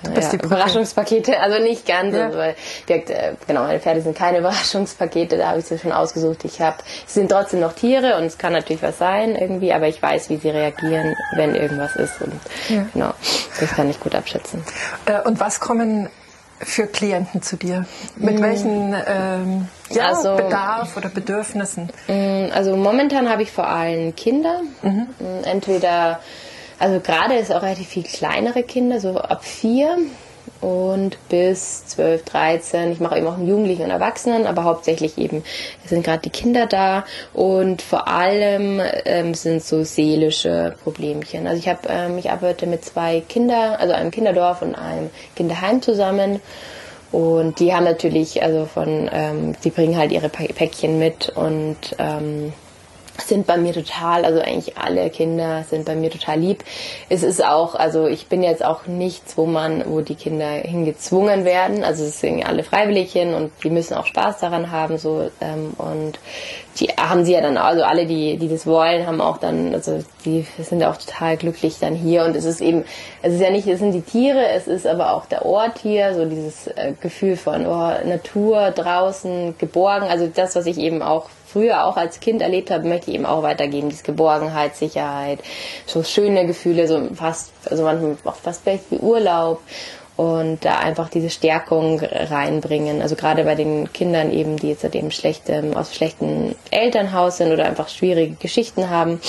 [0.05, 2.27] äh, ja, Überraschungspakete, also nicht ganz, ja.
[2.27, 2.55] also, weil
[2.87, 6.45] direkt, äh, genau, meine Pferde sind keine Überraschungspakete, da habe ich sie schon ausgesucht.
[6.45, 9.89] Ich habe, sie sind trotzdem noch Tiere und es kann natürlich was sein irgendwie, aber
[9.89, 12.85] ich weiß, wie sie reagieren, wenn irgendwas ist und ja.
[12.93, 13.13] genau,
[13.59, 14.63] das kann ich gut abschätzen.
[15.05, 16.09] Äh, und was kommen
[16.59, 17.85] für Klienten zu dir?
[18.15, 18.41] Mit mhm.
[18.41, 21.89] welchen ähm, ja, also, Bedarf oder Bedürfnissen?
[22.07, 24.61] Mm, also momentan habe ich vor allem Kinder.
[24.81, 25.07] Mhm.
[25.19, 26.19] Mm, entweder,
[26.77, 29.97] also gerade ist auch relativ viel kleinere Kinder, so ab vier
[30.61, 32.91] und bis 12, 13.
[32.91, 35.43] Ich mache eben auch einen Jugendlichen und Erwachsenen, aber hauptsächlich eben
[35.85, 41.47] sind gerade die Kinder da und vor allem ähm, sind so seelische Problemchen.
[41.47, 45.81] Also ich habe, ähm, ich arbeite mit zwei Kindern, also einem Kinderdorf und einem Kinderheim
[45.81, 46.39] zusammen.
[47.11, 52.53] Und die haben natürlich, also von, ähm, die bringen halt ihre Päckchen mit und ähm,
[53.21, 56.63] sind bei mir total, also eigentlich alle Kinder sind bei mir total lieb.
[57.09, 61.45] Es ist auch, also ich bin jetzt auch nichts, wo man, wo die Kinder hingezwungen
[61.45, 61.83] werden.
[61.83, 65.73] Also es sind alle freiwillig hin und die müssen auch Spaß daran haben, so ähm,
[65.77, 66.19] und
[66.79, 70.03] die haben sie ja dann, also alle, die, die das wollen, haben auch dann, also
[70.23, 72.85] die sind auch total glücklich dann hier und es ist eben,
[73.21, 76.13] es ist ja nicht, es sind die Tiere, es ist aber auch der Ort hier,
[76.13, 81.29] so dieses äh, Gefühl von oh, Natur draußen, geborgen, also das, was ich eben auch
[81.51, 83.89] früher auch als Kind erlebt habe, möchte ich eben auch weitergeben.
[83.89, 85.39] Diese Geborgenheit, Sicherheit,
[85.85, 89.61] so schöne Gefühle, so fast, also manchmal auch fast vielleicht wie Urlaub
[90.19, 93.01] und da einfach diese Stärkung reinbringen.
[93.01, 97.65] Also gerade bei den Kindern eben, die jetzt eben schlechte, aus schlechten Elternhaus sind oder
[97.65, 99.21] einfach schwierige Geschichten haben,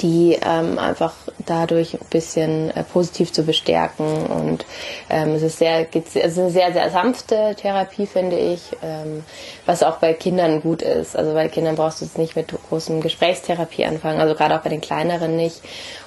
[0.00, 1.14] die ähm, einfach
[1.46, 4.26] dadurch ein bisschen äh, positiv zu bestärken.
[4.26, 4.66] Und
[5.10, 9.24] ähm, es ist sehr, es ist eine sehr, sehr sanfte Therapie, finde ich, ähm,
[9.66, 11.16] was auch bei Kindern gut ist.
[11.16, 14.70] Also bei Kindern brauchst du jetzt nicht mit großen Gesprächstherapie anfangen, also gerade auch bei
[14.70, 15.60] den kleineren nicht.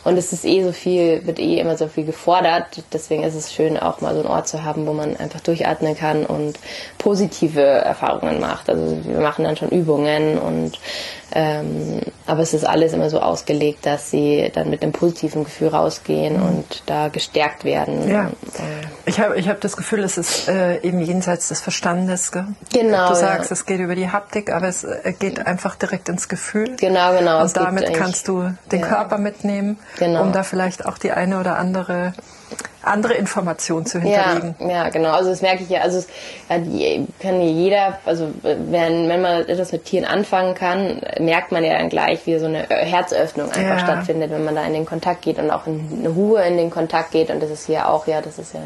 [0.08, 2.82] Und es ist eh so viel, wird eh immer so viel gefordert.
[2.94, 5.98] Deswegen ist es schön, auch mal so einen Ort zu haben, wo man einfach durchatmen
[5.98, 6.58] kann und
[6.98, 8.70] positive Erfahrungen macht.
[8.70, 10.80] Also wir machen dann schon Übungen und
[11.34, 15.68] ähm, aber es ist alles immer so ausgelegt, dass sie dann mit einem positiven Gefühl
[15.68, 18.10] rausgehen und da gestärkt werden.
[18.10, 18.28] Ja.
[18.28, 18.30] Äh,
[19.06, 22.32] ich habe ich hab das Gefühl, es ist äh, eben jenseits des Verstandes.
[22.32, 22.48] Gell?
[22.74, 23.10] Genau.
[23.10, 23.54] Du sagst, ja.
[23.54, 26.76] es geht über die Haptik, aber es äh, geht einfach direkt ins Gefühl.
[26.78, 27.42] Genau, genau.
[27.42, 28.88] Und damit kannst du den ja.
[28.88, 30.24] Körper mitnehmen, genau.
[30.24, 32.14] um da vielleicht auch die eine oder andere
[32.88, 34.56] andere Informationen zu hinterlegen.
[34.60, 35.12] Ja, ja, genau.
[35.12, 35.82] Also das merke ich ja.
[35.82, 36.08] Also es
[36.48, 41.90] kann jeder, also wenn, wenn man etwas mit Tieren anfangen kann, merkt man ja dann
[41.90, 43.80] gleich, wie so eine Herzöffnung einfach ja.
[43.80, 46.70] stattfindet, wenn man da in den Kontakt geht und auch in eine Ruhe in den
[46.70, 47.30] Kontakt geht.
[47.30, 48.62] Und das ist hier auch, ja, das ist ja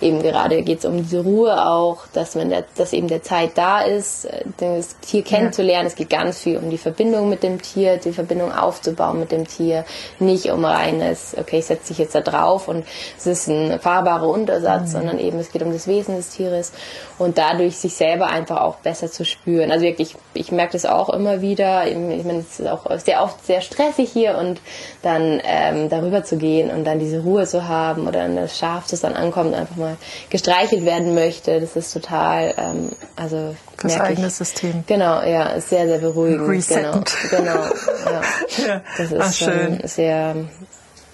[0.00, 3.52] eben gerade geht es um diese Ruhe auch, dass man der, dass eben der Zeit
[3.56, 4.28] da ist,
[4.58, 5.86] das Tier kennenzulernen.
[5.86, 5.88] Ja.
[5.88, 9.46] Es geht ganz viel um die Verbindung mit dem Tier, die Verbindung aufzubauen mit dem
[9.46, 9.84] Tier,
[10.18, 12.84] nicht um reines, okay, ich setze dich jetzt da drauf und
[13.18, 14.92] es ist ein fahrbare Untersatz, mhm.
[14.92, 16.72] sondern eben es geht um das Wesen des Tieres
[17.18, 19.70] und dadurch sich selber einfach auch besser zu spüren.
[19.70, 21.86] Also wirklich, ich merke das auch immer wieder.
[21.86, 24.60] Ich meine, es ist auch sehr oft sehr stressig hier und
[25.02, 29.00] dann ähm, darüber zu gehen und dann diese Ruhe zu haben oder ein Schaf, das
[29.00, 29.96] dann ankommt, einfach mal
[30.30, 34.84] gestreichelt werden möchte, das ist total, ähm, also das eigene ich, System.
[34.86, 36.48] Genau, ja, ist sehr, sehr beruhigend.
[36.48, 37.12] Resettend.
[37.30, 37.60] Genau, genau.
[38.06, 38.22] Ja.
[38.66, 38.80] ja.
[38.96, 39.80] Das ist Ach, schön.
[39.84, 40.34] sehr,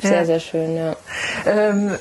[0.00, 0.24] sehr, ja.
[0.24, 0.96] sehr schön, ja.
[1.46, 1.96] Ähm,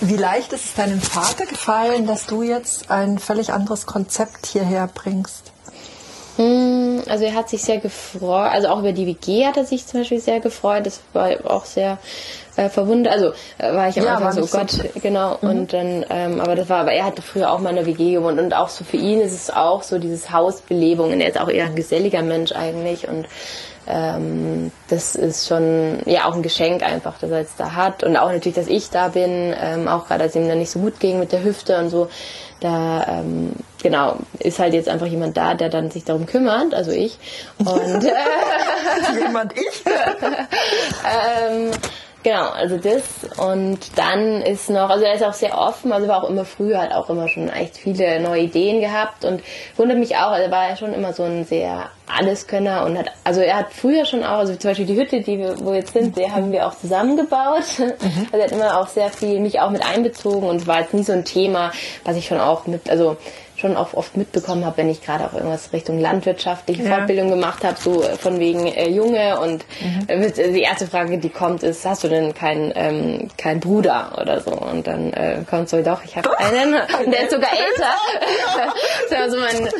[0.00, 4.88] wie leicht ist es deinem Vater gefallen, dass du jetzt ein völlig anderes Konzept hierher
[4.92, 5.52] bringst?
[6.36, 9.86] Hm, also er hat sich sehr gefreut, also auch über die WG hat er sich
[9.86, 10.84] zum Beispiel sehr gefreut.
[10.84, 11.98] Das war auch sehr
[12.56, 13.12] äh, verwundert.
[13.12, 14.82] Also äh, war ich am ja, Anfang so, oh Gott, so.
[15.00, 15.38] genau.
[15.40, 15.48] Mhm.
[15.48, 18.14] Und dann, ähm, aber das war, aber er hatte früher auch mal in der WG
[18.14, 21.12] gewohnt und auch so für ihn ist es auch so dieses Hausbelebung.
[21.12, 23.26] Und er ist auch eher ein geselliger Mensch eigentlich und
[23.86, 28.02] ähm, das ist schon ja auch ein Geschenk einfach, dass er jetzt da hat.
[28.02, 30.80] Und auch natürlich, dass ich da bin, ähm, auch gerade als ihm dann nicht so
[30.80, 32.08] gut ging mit der Hüfte und so,
[32.60, 36.90] da ähm, genau ist halt jetzt einfach jemand da, der dann sich darum kümmert, also
[36.90, 37.18] ich.
[37.58, 39.82] Und äh, jemand ich?
[41.06, 41.70] Ähm,
[42.24, 43.02] Genau, also das
[43.36, 46.80] und dann ist noch, also er ist auch sehr offen, also war auch immer früher,
[46.80, 49.42] hat auch immer schon echt viele neue Ideen gehabt und
[49.76, 53.42] wundert mich auch, also war er schon immer so ein sehr Alleskönner und hat, also
[53.42, 55.92] er hat früher schon auch, also zum Beispiel die Hütte, die wir, wo wir jetzt
[55.92, 57.64] sind, die haben wir auch zusammengebaut.
[58.04, 58.26] Mhm.
[58.32, 60.94] Also er hat immer auch sehr viel mich auch mit einbezogen und es war jetzt
[60.94, 61.70] nie so ein Thema,
[62.04, 63.16] was ich schon auch mit, also
[63.56, 66.96] schon auch oft mitbekommen habe, wenn ich gerade auch irgendwas Richtung landwirtschaftliche ja.
[66.96, 70.08] Fortbildung gemacht habe, so von wegen äh, Junge und mhm.
[70.08, 74.40] äh, die erste Frage, die kommt, ist, hast du denn keinen ähm, kein Bruder oder
[74.40, 74.52] so?
[74.52, 78.74] Und dann äh, kommt so, doch, ich habe einen, und der ist sogar älter.
[79.10, 79.70] das ist mein,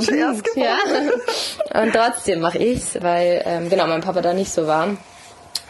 [0.00, 1.82] so, hm, ja.
[1.82, 4.88] Und trotzdem mache ich's, weil ähm, genau mein Papa da nicht so war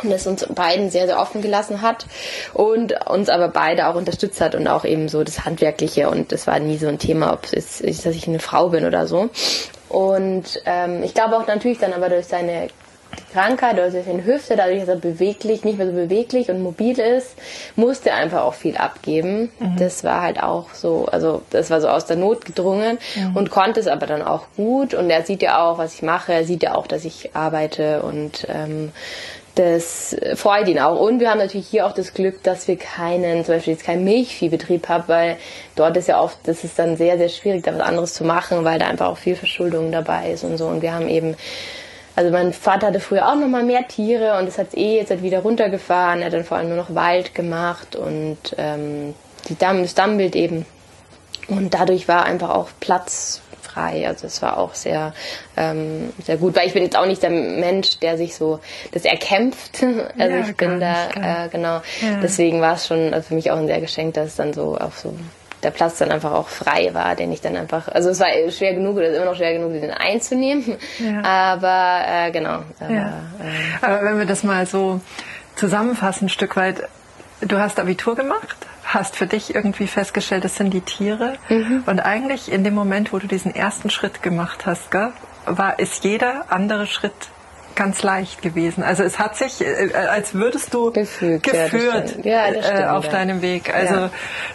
[0.03, 2.07] und es uns beiden sehr, sehr offen gelassen hat
[2.53, 6.47] und uns aber beide auch unterstützt hat und auch eben so das Handwerkliche und das
[6.47, 9.31] war nie so ein Thema, ob es ist, dass ich eine Frau bin oder so.
[9.89, 12.69] Und ähm, ich glaube auch natürlich dann aber durch seine
[13.33, 16.99] Krankheit oder durch seine Hüfte, dadurch, dass er beweglich, nicht mehr so beweglich und mobil
[16.99, 17.37] ist,
[17.77, 19.51] musste er einfach auch viel abgeben.
[19.59, 19.77] Mhm.
[19.79, 23.37] Das war halt auch so, also das war so aus der Not gedrungen mhm.
[23.37, 24.95] und konnte es aber dann auch gut.
[24.95, 28.03] Und er sieht ja auch, was ich mache, er sieht ja auch, dass ich arbeite
[28.03, 28.93] und ähm,
[29.55, 30.99] das freut ihn auch.
[30.99, 34.05] Und wir haben natürlich hier auch das Glück, dass wir keinen, zum Beispiel jetzt keinen
[34.05, 35.37] Milchviehbetrieb haben, weil
[35.77, 38.65] dort ist ja oft, das ist dann sehr, sehr schwierig, da was anderes zu machen,
[38.65, 40.67] weil da einfach auch viel Verschuldung dabei ist und so.
[40.67, 41.37] Und wir haben eben,
[42.17, 45.11] also mein Vater hatte früher auch noch mal mehr Tiere und das hat eh jetzt
[45.11, 46.21] halt wieder runtergefahren.
[46.21, 49.15] Er hat dann vor allem nur noch Wald gemacht und ähm,
[49.49, 50.67] die Damm, das Dammbild eben.
[51.47, 53.43] Und dadurch war einfach auch Platz
[53.75, 54.07] frei.
[54.07, 55.13] Also es war auch sehr,
[55.57, 58.61] ähm, sehr gut, weil ich bin jetzt auch nicht der Mensch, der sich so
[58.93, 59.83] das erkämpft.
[60.19, 61.81] Also ja, ich bin da, äh, genau.
[62.01, 62.21] Ja.
[62.23, 64.77] Deswegen war es schon also für mich auch ein sehr Geschenk, dass es dann so
[64.77, 65.15] auf so
[65.63, 68.75] der Platz dann einfach auch frei war, den ich dann einfach, also es war schwer
[68.75, 70.77] genug oder ist immer noch schwer genug, den einzunehmen.
[70.99, 71.23] Ja.
[71.25, 72.63] Aber äh, genau.
[72.81, 75.01] Aber, äh, aber wenn wir das mal so
[75.57, 76.83] zusammenfassen, ein Stück weit,
[77.41, 78.57] du hast Abitur gemacht,
[78.95, 81.35] hast für dich irgendwie festgestellt, das sind die Tiere.
[81.49, 81.85] Mhm.
[81.87, 85.13] Und eigentlich in dem Moment, wo du diesen ersten Schritt gemacht hast, gell,
[85.47, 87.13] war, ist jeder andere Schritt
[87.75, 88.83] ganz leicht gewesen.
[88.83, 93.43] Also es hat sich, äh, als würdest du Gefügt, geführt ja, ja, äh, auf deinem
[93.43, 93.75] Weg.
[93.75, 94.11] Also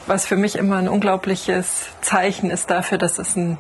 [0.08, 3.58] was für mich immer ein unglaubliches Zeichen ist dafür, dass es ein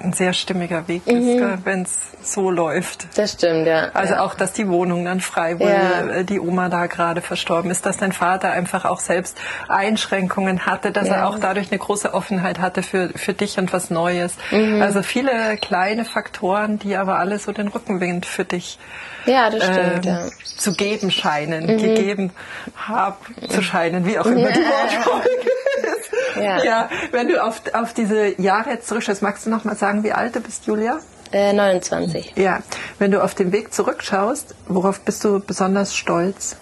[0.00, 1.58] ein sehr stimmiger Weg ist, mhm.
[1.64, 3.06] wenn es so läuft.
[3.16, 3.90] Das stimmt, ja.
[3.94, 4.24] Also ja.
[4.24, 6.14] auch, dass die Wohnung dann frei wurde, ja.
[6.18, 10.92] Äh, die Oma da gerade verstorben ist, dass dein Vater einfach auch selbst Einschränkungen hatte,
[10.92, 11.14] dass ja.
[11.14, 14.36] er auch dadurch eine große Offenheit hatte für, für dich und was Neues.
[14.50, 14.82] Mhm.
[14.82, 18.78] Also viele kleine Faktoren, die aber alle so den Rückenwind für dich
[19.26, 20.26] ja, das stimmt, äh, ja.
[20.56, 21.78] zu geben scheinen, mhm.
[21.78, 22.30] gegeben
[22.74, 23.16] haben
[23.48, 26.10] zu scheinen, wie auch immer die Wortfolge ist.
[26.36, 26.62] Ja.
[26.64, 30.12] ja, wenn du auf, auf diese Jahre jetzt zurückschaust, magst du noch mal sagen, wie
[30.12, 30.98] alt du bist, Julia?
[31.32, 32.34] Äh, 29.
[32.36, 32.60] Ja,
[32.98, 36.56] wenn du auf den Weg zurückschaust, worauf bist du besonders stolz?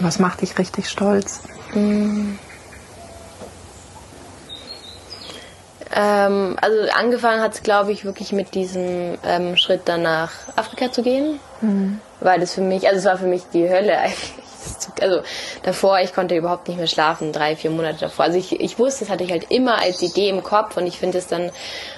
[0.00, 1.40] Was macht dich richtig stolz?
[1.74, 2.38] Mhm.
[5.92, 10.92] Ähm, also angefangen hat es, glaube ich, wirklich mit diesem ähm, Schritt dann nach Afrika
[10.92, 11.40] zu gehen.
[11.60, 12.00] Mhm.
[12.20, 14.34] Weil das für mich, also es war für mich die Hölle eigentlich
[15.00, 15.22] also
[15.62, 18.26] davor, ich konnte überhaupt nicht mehr schlafen, drei, vier Monate davor.
[18.26, 20.98] Also ich, ich wusste, das hatte ich halt immer als Idee im Kopf und ich
[20.98, 21.50] finde es dann,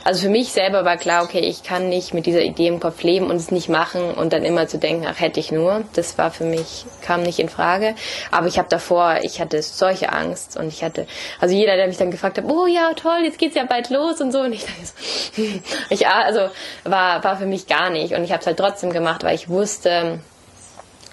[0.04, 3.02] also für mich selber war klar, okay, ich kann nicht mit dieser Idee im Kopf
[3.02, 5.84] leben und es nicht machen und dann immer zu denken, ach, hätte ich nur.
[5.94, 7.94] Das war für mich, kam nicht in Frage.
[8.30, 11.06] Aber ich habe davor, ich hatte solche Angst und ich hatte,
[11.40, 14.20] also jeder, der mich dann gefragt hat, oh ja, toll, jetzt geht's ja bald los
[14.20, 15.42] und so und ich dachte so,
[15.90, 16.48] ich, also
[16.84, 19.48] war, war für mich gar nicht und ich habe es halt trotzdem gemacht, weil ich
[19.48, 20.20] wusste,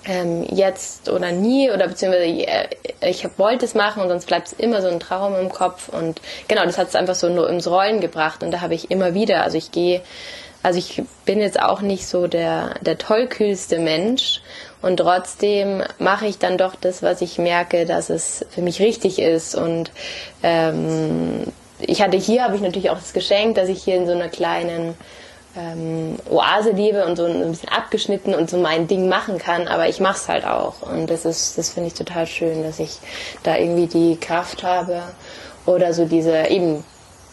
[0.09, 2.67] ähm, jetzt oder nie oder beziehungsweise äh,
[3.01, 6.19] ich wollte es machen und sonst bleibt es immer so ein Traum im Kopf und
[6.47, 9.13] genau, das hat es einfach so nur ins Rollen gebracht und da habe ich immer
[9.13, 10.01] wieder, also ich gehe,
[10.63, 14.41] also ich bin jetzt auch nicht so der, der tollkühlste Mensch
[14.81, 19.19] und trotzdem mache ich dann doch das, was ich merke, dass es für mich richtig
[19.19, 19.91] ist und
[20.41, 21.43] ähm,
[21.81, 24.27] ich hatte hier, habe ich natürlich auch das Geschenk, dass ich hier in so einer
[24.27, 24.95] kleinen
[25.59, 29.89] ähm, Oase lebe und so ein bisschen abgeschnitten und so mein Ding machen kann, aber
[29.89, 30.81] ich mache es halt auch.
[30.81, 32.97] Und das ist, das finde ich total schön, dass ich
[33.43, 35.01] da irgendwie die Kraft habe
[35.65, 36.83] oder so diese eben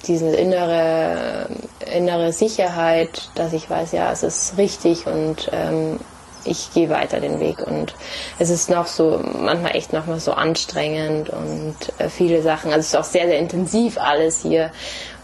[0.07, 1.49] diese innere
[1.93, 5.99] innere Sicherheit, dass ich weiß, ja, es ist richtig und ähm,
[6.45, 7.67] ich gehe weiter den Weg.
[7.67, 7.95] Und
[8.39, 12.81] es ist noch so manchmal echt noch mal so anstrengend und äh, viele Sachen, also
[12.81, 14.71] es ist auch sehr sehr intensiv alles hier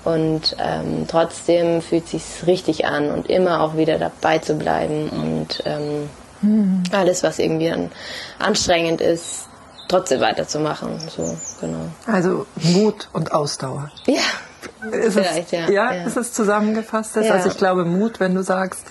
[0.05, 5.63] und ähm, trotzdem fühlt sich richtig an und immer auch wieder dabei zu bleiben und
[5.65, 6.09] ähm,
[6.43, 6.83] mhm.
[6.93, 7.91] alles, was irgendwie dann
[8.39, 9.47] anstrengend ist,
[9.89, 10.99] trotzdem weiterzumachen.
[11.09, 11.87] So, genau.
[12.07, 13.91] Also Mut und Ausdauer.
[14.07, 14.23] Ja.
[14.91, 15.69] Ist es, ja.
[15.69, 16.05] Ja, ja.
[16.05, 17.27] ist es zusammengefasst ist.
[17.27, 17.35] Ja.
[17.35, 18.85] Also ich glaube Mut, wenn du sagst,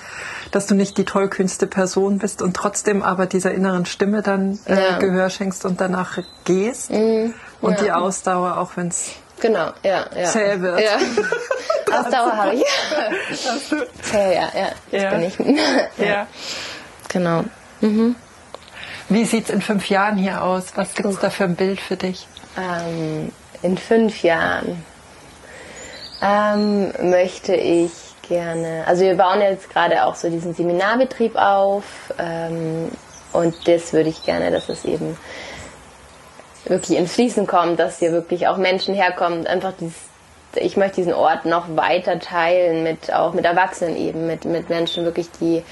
[0.51, 4.75] dass du nicht die tollkühnste Person bist und trotzdem aber dieser inneren Stimme dann äh,
[4.75, 4.97] ja.
[4.99, 6.91] Gehör schenkst und danach gehst.
[6.91, 7.33] Mhm.
[7.61, 10.05] Und die Ausdauer, auch wenn es Genau, ja.
[10.15, 10.25] ja.
[10.25, 10.79] Zäh wird.
[10.79, 10.97] Ja.
[11.99, 12.63] Ausdauer habe ich.
[14.03, 14.69] Zäh, ja, ja.
[14.91, 15.09] Das ja.
[15.09, 15.39] bin ich.
[15.97, 16.05] ja.
[16.05, 16.27] ja.
[17.09, 17.43] Genau.
[17.81, 18.15] Mhm.
[19.09, 20.67] Wie sieht es in fünf Jahren hier aus?
[20.75, 22.27] Was gibt es da für ein Bild für dich?
[22.55, 23.31] Ähm,
[23.63, 24.85] in fünf Jahren
[26.21, 27.91] ähm, möchte ich
[28.27, 31.83] gerne, also wir bauen jetzt gerade auch so diesen Seminarbetrieb auf
[32.19, 32.91] ähm,
[33.33, 35.17] und das würde ich gerne, dass es eben
[36.65, 39.95] wirklich ins Fließen kommt, dass hier wirklich auch Menschen herkommen, einfach dieses
[40.55, 45.05] ich möchte diesen Ort noch weiter teilen mit auch mit Erwachsenen eben, mit, mit Menschen
[45.05, 45.63] wirklich, die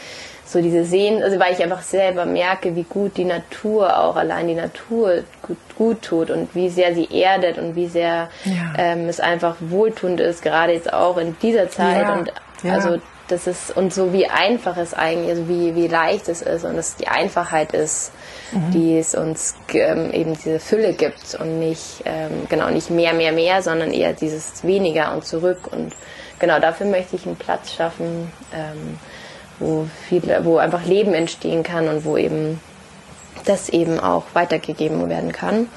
[0.46, 4.48] so diese sehen, also weil ich einfach selber merke, wie gut die Natur auch allein
[4.48, 8.74] die Natur gut, gut tut und wie sehr sie erdet und wie sehr ja.
[8.78, 12.14] ähm, es einfach wohltuend ist, gerade jetzt auch in dieser Zeit ja.
[12.14, 12.74] und ja.
[12.74, 13.00] also
[13.32, 16.78] das ist und so wie einfach es eigentlich, also wie, wie leicht es ist und
[16.78, 18.12] es die Einfachheit ist,
[18.52, 18.72] mhm.
[18.72, 23.32] die es uns ähm, eben diese Fülle gibt und nicht, ähm, genau, nicht mehr, mehr,
[23.32, 25.70] mehr, sondern eher dieses weniger und zurück.
[25.72, 25.94] Und
[26.40, 29.00] genau dafür möchte ich einen Platz schaffen, ähm,
[29.60, 32.60] wo, viel, wo einfach Leben entstehen kann und wo eben
[33.46, 35.68] das eben auch weitergegeben werden kann,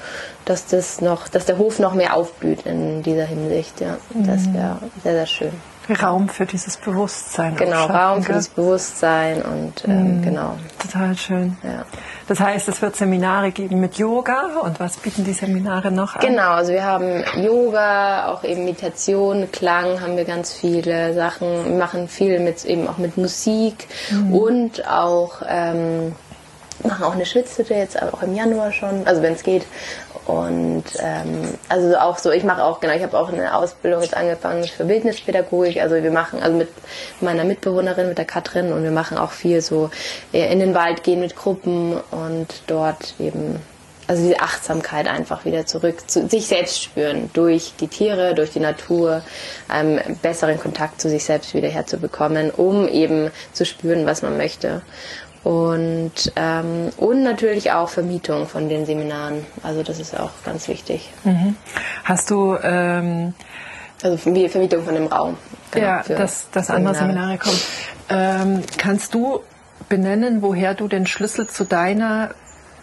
[0.45, 3.79] dass das noch, dass der Hof noch mehr aufblüht in dieser Hinsicht.
[3.79, 4.27] Ja, mhm.
[4.27, 5.72] das wäre sehr, sehr schön.
[5.89, 7.55] Raum für dieses Bewusstsein.
[7.55, 10.57] Genau, Raum für das Bewusstsein und ähm, mm, genau.
[10.79, 11.57] Total schön.
[11.63, 11.85] Ja.
[12.27, 16.21] Das heißt, es wird Seminare geben mit Yoga und was bieten die Seminare noch an?
[16.21, 21.65] Genau, also wir haben Yoga, auch eben Meditation, Klang haben wir ganz viele Sachen.
[21.65, 24.33] Wir machen viel mit eben auch mit Musik mm.
[24.33, 26.15] und auch ähm,
[26.83, 29.65] machen auch eine Schwitzhütte jetzt auch im Januar schon, also wenn es geht.
[30.25, 34.15] Und ähm, also auch so, ich mache auch, genau, ich habe auch eine Ausbildung jetzt
[34.15, 35.81] angefangen für Bildnispädagogik.
[35.81, 36.69] Also wir machen, also mit
[37.19, 39.89] meiner Mitbewohnerin, mit der Katrin und wir machen auch viel so
[40.31, 43.59] in den Wald gehen mit Gruppen und dort eben
[44.07, 48.59] also diese Achtsamkeit einfach wieder zurück zu sich selbst spüren, durch die Tiere, durch die
[48.59, 49.21] Natur,
[49.67, 54.81] einen besseren Kontakt zu sich selbst wieder herzubekommen, um eben zu spüren, was man möchte.
[55.43, 59.45] Und, ähm, und natürlich auch Vermietung von den Seminaren.
[59.61, 61.11] Also das ist auch ganz wichtig.
[61.25, 61.57] Mhm.
[62.05, 63.33] Hast du ähm,
[64.03, 65.37] also Vermietung von dem Raum.
[65.71, 67.59] Genau, ja, dass, dass andere Seminare kommen.
[68.09, 69.41] Ähm, kannst du
[69.89, 72.31] benennen, woher du den Schlüssel zu deiner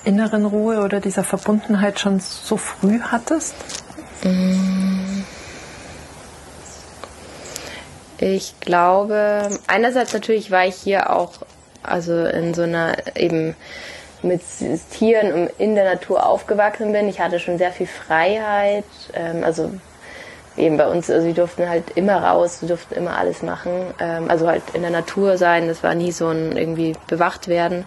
[0.04, 3.54] inneren Ruhe oder dieser Verbundenheit schon so früh hattest?
[8.18, 11.32] Ich glaube, einerseits natürlich war ich hier auch,
[11.82, 13.56] also in so einer eben
[14.22, 14.42] mit
[14.90, 17.08] Tieren in der Natur aufgewachsen bin.
[17.08, 19.70] Ich hatte schon sehr viel Freiheit, ähm, also
[20.56, 24.28] eben bei uns, also wir durften halt immer raus, wir durften immer alles machen, ähm,
[24.28, 27.84] also halt in der Natur sein, das war nie so ein irgendwie bewacht werden.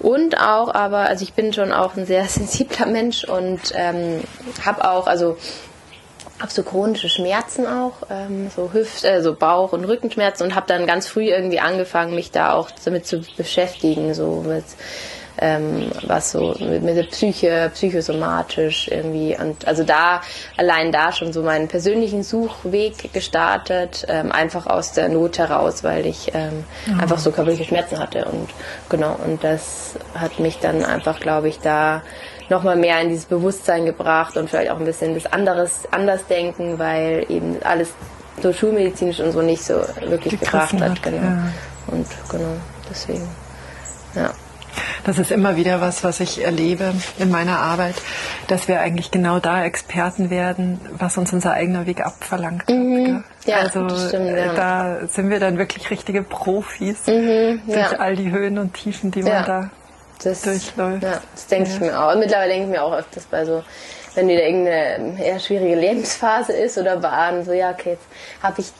[0.00, 4.22] Und auch, aber, also ich bin schon auch ein sehr sensibler Mensch und ähm,
[4.64, 5.36] habe auch, also
[6.40, 10.66] habe so chronische Schmerzen auch, ähm, so Hüft, äh, so Bauch- und Rückenschmerzen und habe
[10.66, 14.64] dann ganz früh irgendwie angefangen, mich da auch damit zu beschäftigen, so mit
[15.40, 19.36] ähm, was so mit, mit der Psyche, psychosomatisch irgendwie.
[19.38, 20.20] Und also da,
[20.56, 26.06] allein da schon so meinen persönlichen Suchweg gestartet, ähm, einfach aus der Not heraus, weil
[26.06, 27.00] ich ähm, oh.
[27.00, 28.26] einfach so körperliche Schmerzen hatte.
[28.26, 28.50] Und
[28.88, 32.02] genau, und das hat mich dann einfach, glaube ich, da
[32.50, 36.78] nochmal mehr in dieses Bewusstsein gebracht und vielleicht auch ein bisschen das anderes, anders denken,
[36.78, 37.92] weil eben alles
[38.42, 40.80] so schulmedizinisch und so nicht so wirklich gebracht hat.
[40.80, 41.02] hat.
[41.02, 41.22] Genau.
[41.22, 41.52] Ja.
[41.86, 42.56] Und genau,
[42.88, 43.26] deswegen.
[44.14, 44.30] Ja.
[45.04, 47.94] Das ist immer wieder was, was ich erlebe in meiner Arbeit,
[48.48, 52.68] dass wir eigentlich genau da Experten werden, was uns unser eigener Weg abverlangt.
[52.68, 53.24] Mhm.
[53.46, 54.52] Ja, also stimmt, ja.
[54.52, 57.98] da sind wir dann wirklich richtige Profis mhm, durch ja.
[57.98, 59.70] all die Höhen und Tiefen, die man da
[60.22, 61.02] das, durchläuft.
[61.02, 62.12] Ja, das denke ich mir auch.
[62.12, 63.62] Und mittlerweile denke ich mir auch öfters bei so
[64.14, 68.06] wenn wieder irgendeine eher schwierige Lebensphase ist oder waren, so ja, okay, jetzt
[68.42, 68.72] habe ich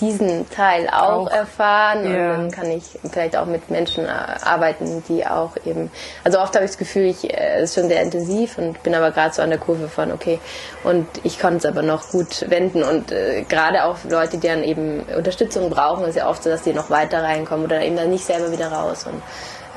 [0.00, 1.30] diesen Teil auch, auch.
[1.30, 2.36] erfahren und ja.
[2.36, 5.90] dann kann ich vielleicht auch mit Menschen äh, arbeiten, die auch eben,
[6.22, 9.10] also oft habe ich das Gefühl, ich äh, ist schon sehr intensiv und bin aber
[9.10, 10.38] gerade so an der Kurve von okay
[10.84, 14.62] und ich konnte es aber noch gut wenden und äh, gerade auch Leute, die dann
[14.62, 18.10] eben Unterstützung brauchen, ist ja oft so, dass die noch weiter reinkommen oder eben dann
[18.10, 19.20] nicht selber wieder raus und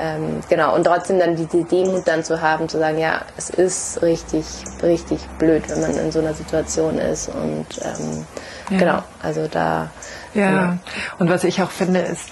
[0.01, 4.01] ähm, genau, und trotzdem dann diese Demut dann zu haben, zu sagen, ja, es ist
[4.01, 4.45] richtig,
[4.81, 7.29] richtig blöd, wenn man in so einer Situation ist.
[7.29, 8.25] Und ähm,
[8.71, 8.77] ja.
[8.79, 9.91] genau, also da.
[10.33, 10.49] Ja.
[10.49, 10.77] ja,
[11.19, 12.29] und was ich auch finde ist,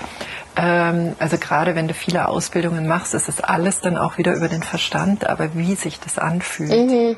[0.56, 4.48] ähm, also gerade wenn du viele Ausbildungen machst, ist das alles dann auch wieder über
[4.48, 6.72] den Verstand, aber wie sich das anfühlt.
[6.72, 7.18] Mhm.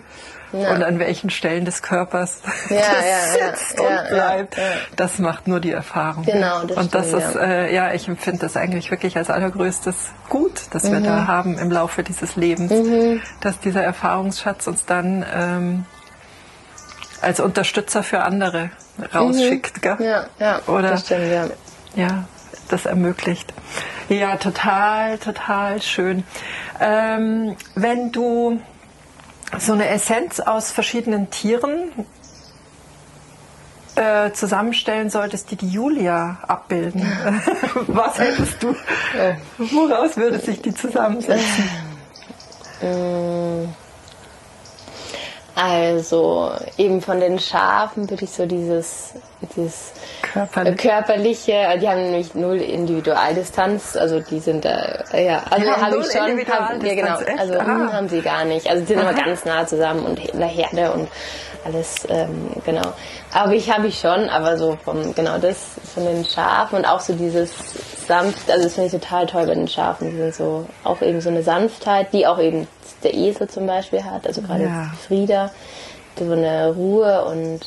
[0.54, 0.74] Ja.
[0.74, 4.58] Und an welchen Stellen des Körpers ja, das ja, sitzt und bleibt.
[4.96, 6.26] Das macht nur die Erfahrung.
[6.26, 10.12] Genau, das Und das stimmt, ist, äh, ja, ich empfinde das eigentlich wirklich als allergrößtes
[10.30, 10.94] Gut, das mhm.
[10.94, 11.28] wir da mhm.
[11.28, 13.22] haben im Laufe dieses Lebens, mhm.
[13.42, 15.86] dass dieser Erfahrungsschatz uns dann ähm,
[17.22, 18.72] als Unterstützer für andere
[19.14, 19.78] rausschickt.
[19.78, 19.82] Mhm.
[19.82, 19.98] Gell?
[20.00, 21.48] Ja, ja, Oder, das stimmt, ja.
[21.96, 22.26] Ja,
[22.70, 23.54] das ermöglicht.
[24.10, 26.24] Ja, total, total schön.
[26.80, 28.62] Ähm, wenn du
[29.60, 31.92] so eine Essenz aus verschiedenen Tieren
[33.96, 37.02] äh, zusammenstellen solltest, die die Julia abbilden.
[37.88, 38.76] Was hättest du?
[39.58, 41.70] Woraus würde sich die zusammensetzen?
[42.82, 43.68] Äh,
[45.56, 49.14] also eben von den Schafen würde ich so dieses,
[49.56, 49.92] dieses
[50.34, 50.78] Körperlich.
[50.78, 55.82] körperliche, äh, die haben nämlich null Individualdistanz, also die sind da, äh, ja, also ja,
[55.82, 57.40] habe ich schon, hab, ja genau, echt?
[57.40, 57.94] also Aha.
[57.94, 59.10] haben sie gar nicht, also die sind Aha.
[59.10, 61.08] immer ganz nah zusammen und in der Herde und
[61.66, 62.94] alles, ähm, genau.
[63.34, 65.58] Aber ich habe ich schon, aber so vom, genau das
[65.94, 67.52] von den Schafen und auch so dieses
[68.08, 71.22] sanft, also das finde ich total toll bei den Schafen, die sind so, auch eben
[71.22, 72.68] so eine Sanftheit, die auch eben
[73.04, 74.92] der Esel zum Beispiel hat, also gerade ja.
[75.08, 75.52] Frieda,
[76.18, 77.62] so eine Ruhe und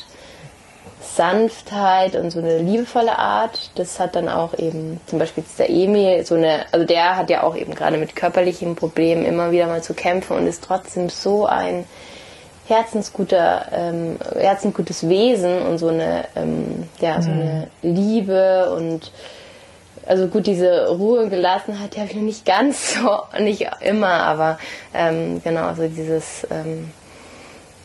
[1.15, 3.71] Sanftheit und so eine liebevolle Art.
[3.75, 7.43] Das hat dann auch eben zum Beispiel der Emil, so eine, also der hat ja
[7.43, 11.45] auch eben gerade mit körperlichen Problemen immer wieder mal zu kämpfen und ist trotzdem so
[11.45, 11.85] ein
[12.67, 17.95] herzensguter, ähm, herzensgutes Wesen und so eine, ähm, ja, so eine mhm.
[17.95, 19.11] Liebe und
[20.07, 24.23] also gut, diese Ruhe und Gelassenheit, die habe ich noch nicht ganz so, nicht immer,
[24.23, 24.59] aber
[24.93, 26.91] ähm, genau, so dieses, ähm,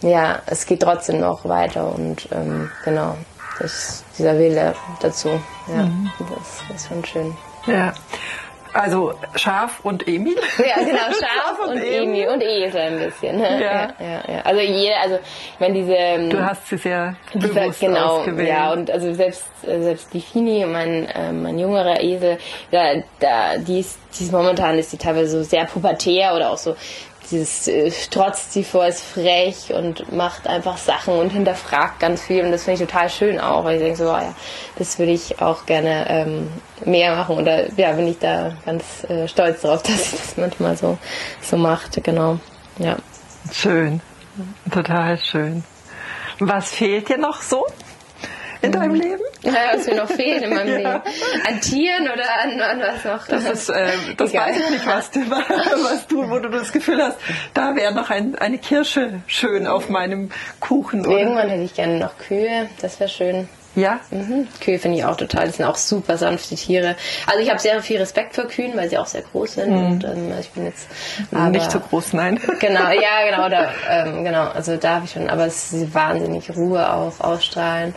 [0.02, 3.16] ja, es geht trotzdem noch weiter und ähm, genau,
[3.58, 5.28] das, dieser Wille dazu,
[5.68, 6.10] ja, mhm.
[6.18, 7.36] das, das ist schon schön.
[7.66, 7.92] Ja.
[8.72, 10.36] Also Schaf und Emil?
[10.58, 13.38] Ja, genau, Schaf und, und Emil und Esel ein bisschen.
[13.38, 13.60] Ne?
[13.60, 13.72] Ja.
[13.72, 13.94] ja.
[13.98, 15.18] Ja, ja, Also jeder, also
[15.58, 15.92] meine diese.
[15.92, 18.48] Ähm, du hast sie sehr bewusst genau, ausgewählt.
[18.48, 22.38] Ja, und also selbst äh, selbst die Fini, mein äh, mein jüngerer Esel,
[22.70, 26.58] da, da die ist, die ist momentan ist die teilweise so sehr pubertär oder auch
[26.58, 26.76] so
[27.30, 32.44] dieses äh, trotzt sie vor, ist frech und macht einfach Sachen und hinterfragt ganz viel
[32.44, 34.34] und das finde ich total schön auch, weil ich denke so, oh ja,
[34.76, 36.48] das würde ich auch gerne ähm,
[36.84, 40.76] mehr machen oder ja, bin ich da ganz äh, stolz drauf, dass sie das manchmal
[40.76, 40.98] so,
[41.40, 42.38] so macht, genau,
[42.78, 42.96] ja.
[43.52, 44.00] Schön,
[44.70, 45.64] total schön.
[46.38, 47.66] Was fehlt dir noch so?
[48.62, 49.00] In deinem mhm.
[49.00, 49.22] Leben?
[49.42, 50.92] Ja, was mir noch fehlt in meinem ja.
[50.94, 51.02] Leben.
[51.46, 53.26] An Tieren oder an, an was noch?
[53.26, 57.02] Das ist, äh, das weiß ich nicht, was du, was du, wo du das Gefühl
[57.02, 57.16] hast,
[57.54, 60.30] da wäre noch ein, eine Kirsche schön auf meinem
[60.60, 61.06] Kuchen.
[61.06, 61.18] Oder?
[61.18, 63.48] Irgendwann hätte ich gerne noch Kühe, das wäre schön.
[63.76, 64.00] Ja?
[64.10, 64.48] Mhm.
[64.60, 65.46] Kühe finde ich auch total.
[65.46, 66.96] Das sind auch super sanfte Tiere.
[67.26, 69.70] Also ich habe sehr viel Respekt vor Kühen, weil sie auch sehr groß sind.
[69.70, 69.86] Mhm.
[69.86, 70.88] Und ähm, ich bin jetzt
[71.30, 72.40] aber, nicht so groß, nein.
[72.60, 74.48] Genau, ja, genau, da, ähm, genau.
[74.48, 77.94] Also da habe ich schon, aber es ist wahnsinnig Ruhe auch ausstrahlen.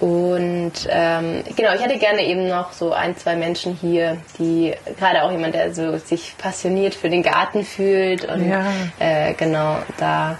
[0.00, 5.22] Und ähm, genau, ich hätte gerne eben noch so ein, zwei Menschen hier, die gerade
[5.22, 8.64] auch jemand, der so sich passioniert für den Garten fühlt und ja.
[8.98, 10.38] äh, genau da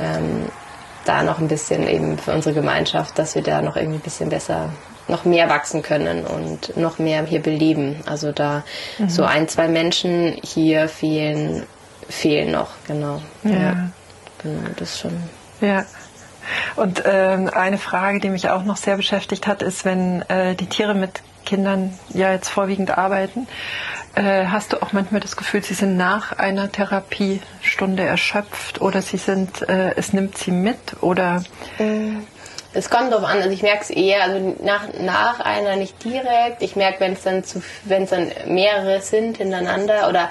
[0.00, 0.46] ähm,
[1.04, 4.30] da noch ein bisschen eben für unsere Gemeinschaft, dass wir da noch irgendwie ein bisschen
[4.30, 4.70] besser
[5.08, 8.02] noch mehr wachsen können und noch mehr hier beleben.
[8.06, 8.64] Also da
[8.98, 9.08] mhm.
[9.08, 11.64] so ein, zwei Menschen hier fehlen,
[12.08, 13.20] fehlen noch, genau.
[13.44, 13.50] Ja.
[13.52, 13.90] ja.
[14.42, 15.16] Genau, das schon.
[15.60, 15.84] Ja.
[16.76, 20.66] Und ähm, eine Frage, die mich auch noch sehr beschäftigt hat, ist, wenn äh, die
[20.66, 23.46] Tiere mit Kindern ja jetzt vorwiegend arbeiten,
[24.14, 29.18] äh, hast du auch manchmal das Gefühl, sie sind nach einer Therapiestunde erschöpft oder sie
[29.18, 31.44] sind, äh, es nimmt sie mit oder?
[31.78, 32.12] Äh,
[32.76, 36.62] es kommt darauf an, also ich merke es eher, also nach, nach einer nicht direkt.
[36.62, 40.28] Ich merke, wenn es dann zu, wenn es dann mehrere sind hintereinander oder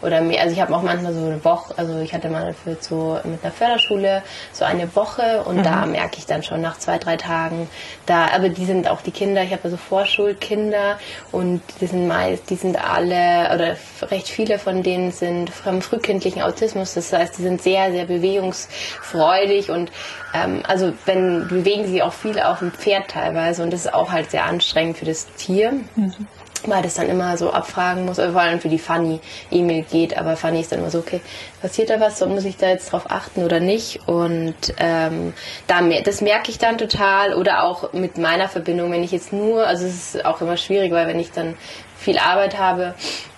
[0.00, 0.42] oder mehr.
[0.42, 3.42] Also ich habe auch manchmal so eine Woche, also ich hatte mal für so mit
[3.42, 4.22] einer Förderschule
[4.52, 5.62] so eine Woche und mhm.
[5.64, 7.68] da merke ich dann schon nach zwei, drei Tagen,
[8.06, 10.98] da, aber die sind auch die Kinder, ich habe also Vorschulkinder
[11.32, 13.76] und die sind meist, die sind alle oder
[14.08, 19.70] recht viele von denen sind vom frühkindlichen Autismus, das heißt, die sind sehr, sehr bewegungsfreudig
[19.70, 19.90] und
[20.34, 24.10] ähm, also wenn bewegen sie auch viel auf dem Pferd teilweise und das ist auch
[24.10, 25.72] halt sehr anstrengend für das Tier.
[25.96, 26.26] Mhm
[26.66, 29.20] weil das dann immer so abfragen muss, vor allem für die Fanny
[29.50, 31.20] E-Mail geht, aber Fanny ist dann immer so, okay,
[31.62, 35.34] passiert da was, so muss ich da jetzt drauf achten oder nicht und ähm,
[35.66, 39.66] da, das merke ich dann total oder auch mit meiner Verbindung, wenn ich jetzt nur,
[39.66, 41.54] also es ist auch immer schwierig, weil wenn ich dann
[41.96, 42.94] viel Arbeit habe,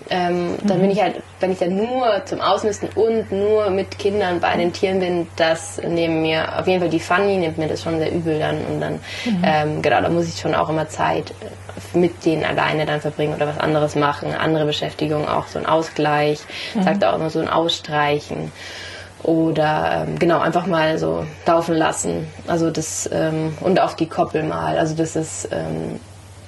[0.09, 0.82] ähm, dann mhm.
[0.82, 4.72] bin ich halt, wenn ich dann nur zum Ausmisten und nur mit Kindern bei den
[4.72, 8.12] Tieren bin, das nehmen mir, auf jeden Fall die Fanny nimmt mir das schon sehr
[8.12, 9.43] übel dann und dann, mhm.
[9.43, 11.32] ähm, genau, da muss ich schon auch immer Zeit
[11.95, 16.41] mit denen alleine dann verbringen oder was anderes machen, andere Beschäftigung, auch so ein Ausgleich,
[16.74, 16.82] mhm.
[16.82, 18.53] sagt auch immer so ein Ausstreichen
[19.22, 22.26] oder ähm, genau einfach mal so laufen lassen.
[22.47, 24.78] Also das ähm, und auf die Koppel mal.
[24.78, 26.01] Also das ist ähm,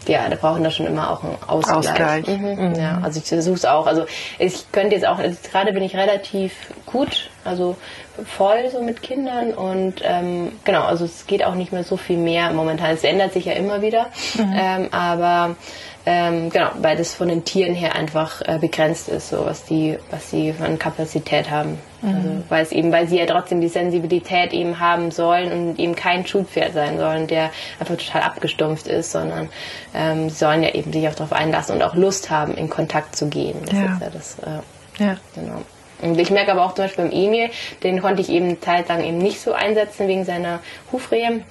[0.08, 1.76] ja, da brauchen da schon immer auch einen Ausgleich.
[1.76, 2.26] Ausgleich.
[2.26, 2.70] Mhm.
[2.70, 2.74] Mhm.
[2.74, 3.86] Ja, also ich versuche es auch.
[3.86, 4.06] Also
[4.38, 6.52] ich könnte jetzt auch, also gerade bin ich relativ
[6.86, 7.76] gut, also
[8.24, 12.18] voll so mit Kindern und ähm, genau, also es geht auch nicht mehr so viel
[12.18, 12.90] mehr momentan.
[12.90, 14.54] Es ändert sich ja immer wieder, mhm.
[14.54, 15.56] ähm, aber
[16.04, 19.98] ähm, genau, weil das von den Tieren her einfach äh, begrenzt ist, so was die,
[20.10, 21.78] was sie von Kapazität haben.
[22.00, 22.08] Mhm.
[22.08, 25.94] Also, weil es eben, weil sie ja trotzdem die Sensibilität eben haben sollen und eben
[25.94, 29.48] kein Schulpferd sein sollen, der einfach total abgestumpft ist, sondern
[29.94, 33.14] ähm, sie sollen ja eben sich auch darauf einlassen und auch Lust haben, in Kontakt
[33.14, 33.56] zu gehen.
[33.64, 33.84] Das ja.
[33.84, 34.38] ist ja das.
[34.40, 35.16] Äh, ja.
[35.34, 35.62] Genau.
[36.00, 37.50] Und ich merke aber auch zum Beispiel beim Emil,
[37.84, 40.58] den konnte ich eben eine Zeit lang eben nicht so einsetzen wegen seiner
[40.90, 41.42] Hufrehe.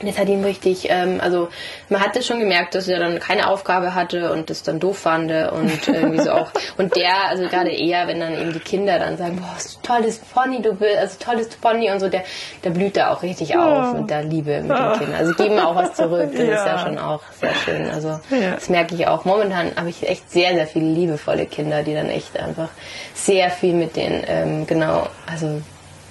[0.00, 1.48] Das hat ihn richtig, ähm, also
[1.88, 4.98] man hat das schon gemerkt, dass er dann keine Aufgabe hatte und das dann doof
[4.98, 6.50] fand und irgendwie so auch.
[6.78, 10.62] Und der, also gerade eher, wenn dann eben die Kinder dann sagen, boah, tolles Pony,
[10.62, 12.24] du bist, also tolles Pony und so, der,
[12.64, 13.90] der blüht da auch richtig ja.
[13.90, 15.14] auf mit der Liebe mit den Kindern.
[15.18, 16.54] Also geben auch was zurück, das ja.
[16.54, 17.90] ist ja schon auch sehr schön.
[17.90, 18.52] Also ja.
[18.54, 19.24] das merke ich auch.
[19.24, 22.68] Momentan habe ich echt sehr, sehr viele liebevolle Kinder, die dann echt einfach
[23.14, 25.60] sehr viel mit den, ähm, genau, also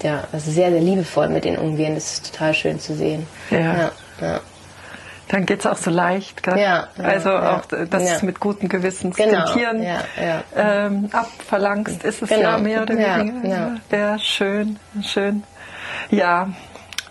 [0.03, 1.95] ja, also sehr, sehr liebevoll mit denen umgehen.
[1.95, 3.27] Das ist total schön zu sehen.
[3.49, 3.59] Ja.
[3.59, 3.91] ja,
[4.21, 4.39] ja.
[5.27, 6.57] Dann geht es auch so leicht, gell?
[6.57, 8.15] Ja, ja Also auch, dass ja.
[8.15, 9.45] es mit gutem Gewissen genau.
[9.45, 9.85] den Tieren
[10.57, 12.41] ähm, abverlangst, ist es genau.
[12.41, 13.77] ja mehr oder weniger.
[13.91, 14.19] Ja, ja.
[14.19, 15.43] schön, schön.
[16.09, 16.49] Ja,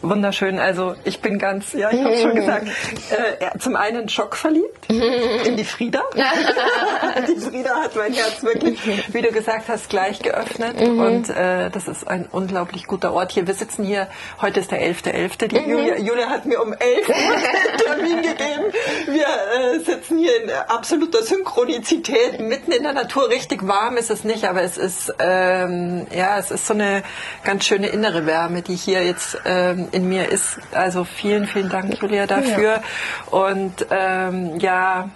[0.02, 0.58] Wunderschön.
[0.58, 2.66] Also ich bin ganz, ja, ich habe schon gesagt,
[3.10, 6.02] äh, zum einen schockverliebt in die Frieda.
[7.28, 8.80] die Frieda hat mein Herz wirklich,
[9.12, 10.80] wie du gesagt hast, gleich geöffnet.
[10.80, 11.00] Mhm.
[11.00, 13.46] Und äh, das ist ein unglaublich guter Ort hier.
[13.46, 14.08] Wir sitzen hier,
[14.40, 15.10] heute ist der 11.11.
[15.10, 15.46] .11.
[15.48, 15.70] Die mhm.
[15.70, 18.72] Julia, Julia hat mir um 11 Uhr einen Termin gegeben.
[19.06, 23.28] Wir äh, sitzen hier in absoluter Synchronizität, mitten in der Natur.
[23.28, 27.02] Richtig warm ist es nicht, aber es ist, ähm, ja, es ist so eine
[27.44, 30.58] ganz schöne innere Wärme, die hier jetzt ähm, in mir ist.
[30.72, 32.72] Also vielen, vielen Dank, Julia, dafür.
[32.72, 32.82] Ja.
[33.30, 35.10] Und ähm, ja,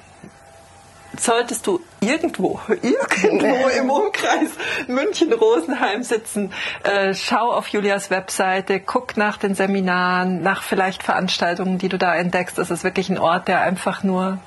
[1.19, 4.51] solltest du irgendwo, irgendwo im Umkreis
[4.87, 6.53] München-Rosenheim sitzen,
[6.83, 12.15] äh, schau auf Julias Webseite, guck nach den Seminaren, nach vielleicht Veranstaltungen, die du da
[12.15, 12.59] entdeckst.
[12.59, 14.39] Das ist wirklich ein Ort, der einfach nur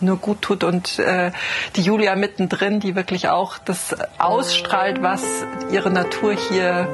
[0.00, 1.32] nur gut tut und äh,
[1.76, 5.22] die Julia mittendrin, die wirklich auch das ausstrahlt, was
[5.70, 6.88] ihre Natur hier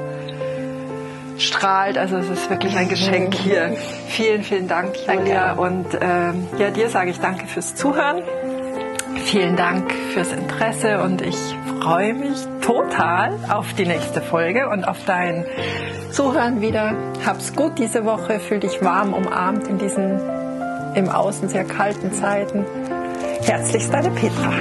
[1.38, 1.98] strahlt.
[1.98, 3.76] Also es ist wirklich ein Geschenk hier.
[4.08, 5.54] Vielen, vielen Dank, Julia.
[5.54, 5.60] Danke.
[5.60, 8.22] Und ähm, ja, dir sage ich danke fürs Zuhören.
[9.24, 11.36] Vielen Dank fürs Interesse und ich
[11.80, 15.44] freue mich total auf die nächste Folge und auf dein
[16.10, 16.94] Zuhören wieder.
[17.24, 20.41] Hab's gut diese Woche, fühl dich warm umarmt in diesen
[20.94, 22.64] im Außen sehr kalten Zeiten.
[23.42, 24.52] Herzlichst deine Petra.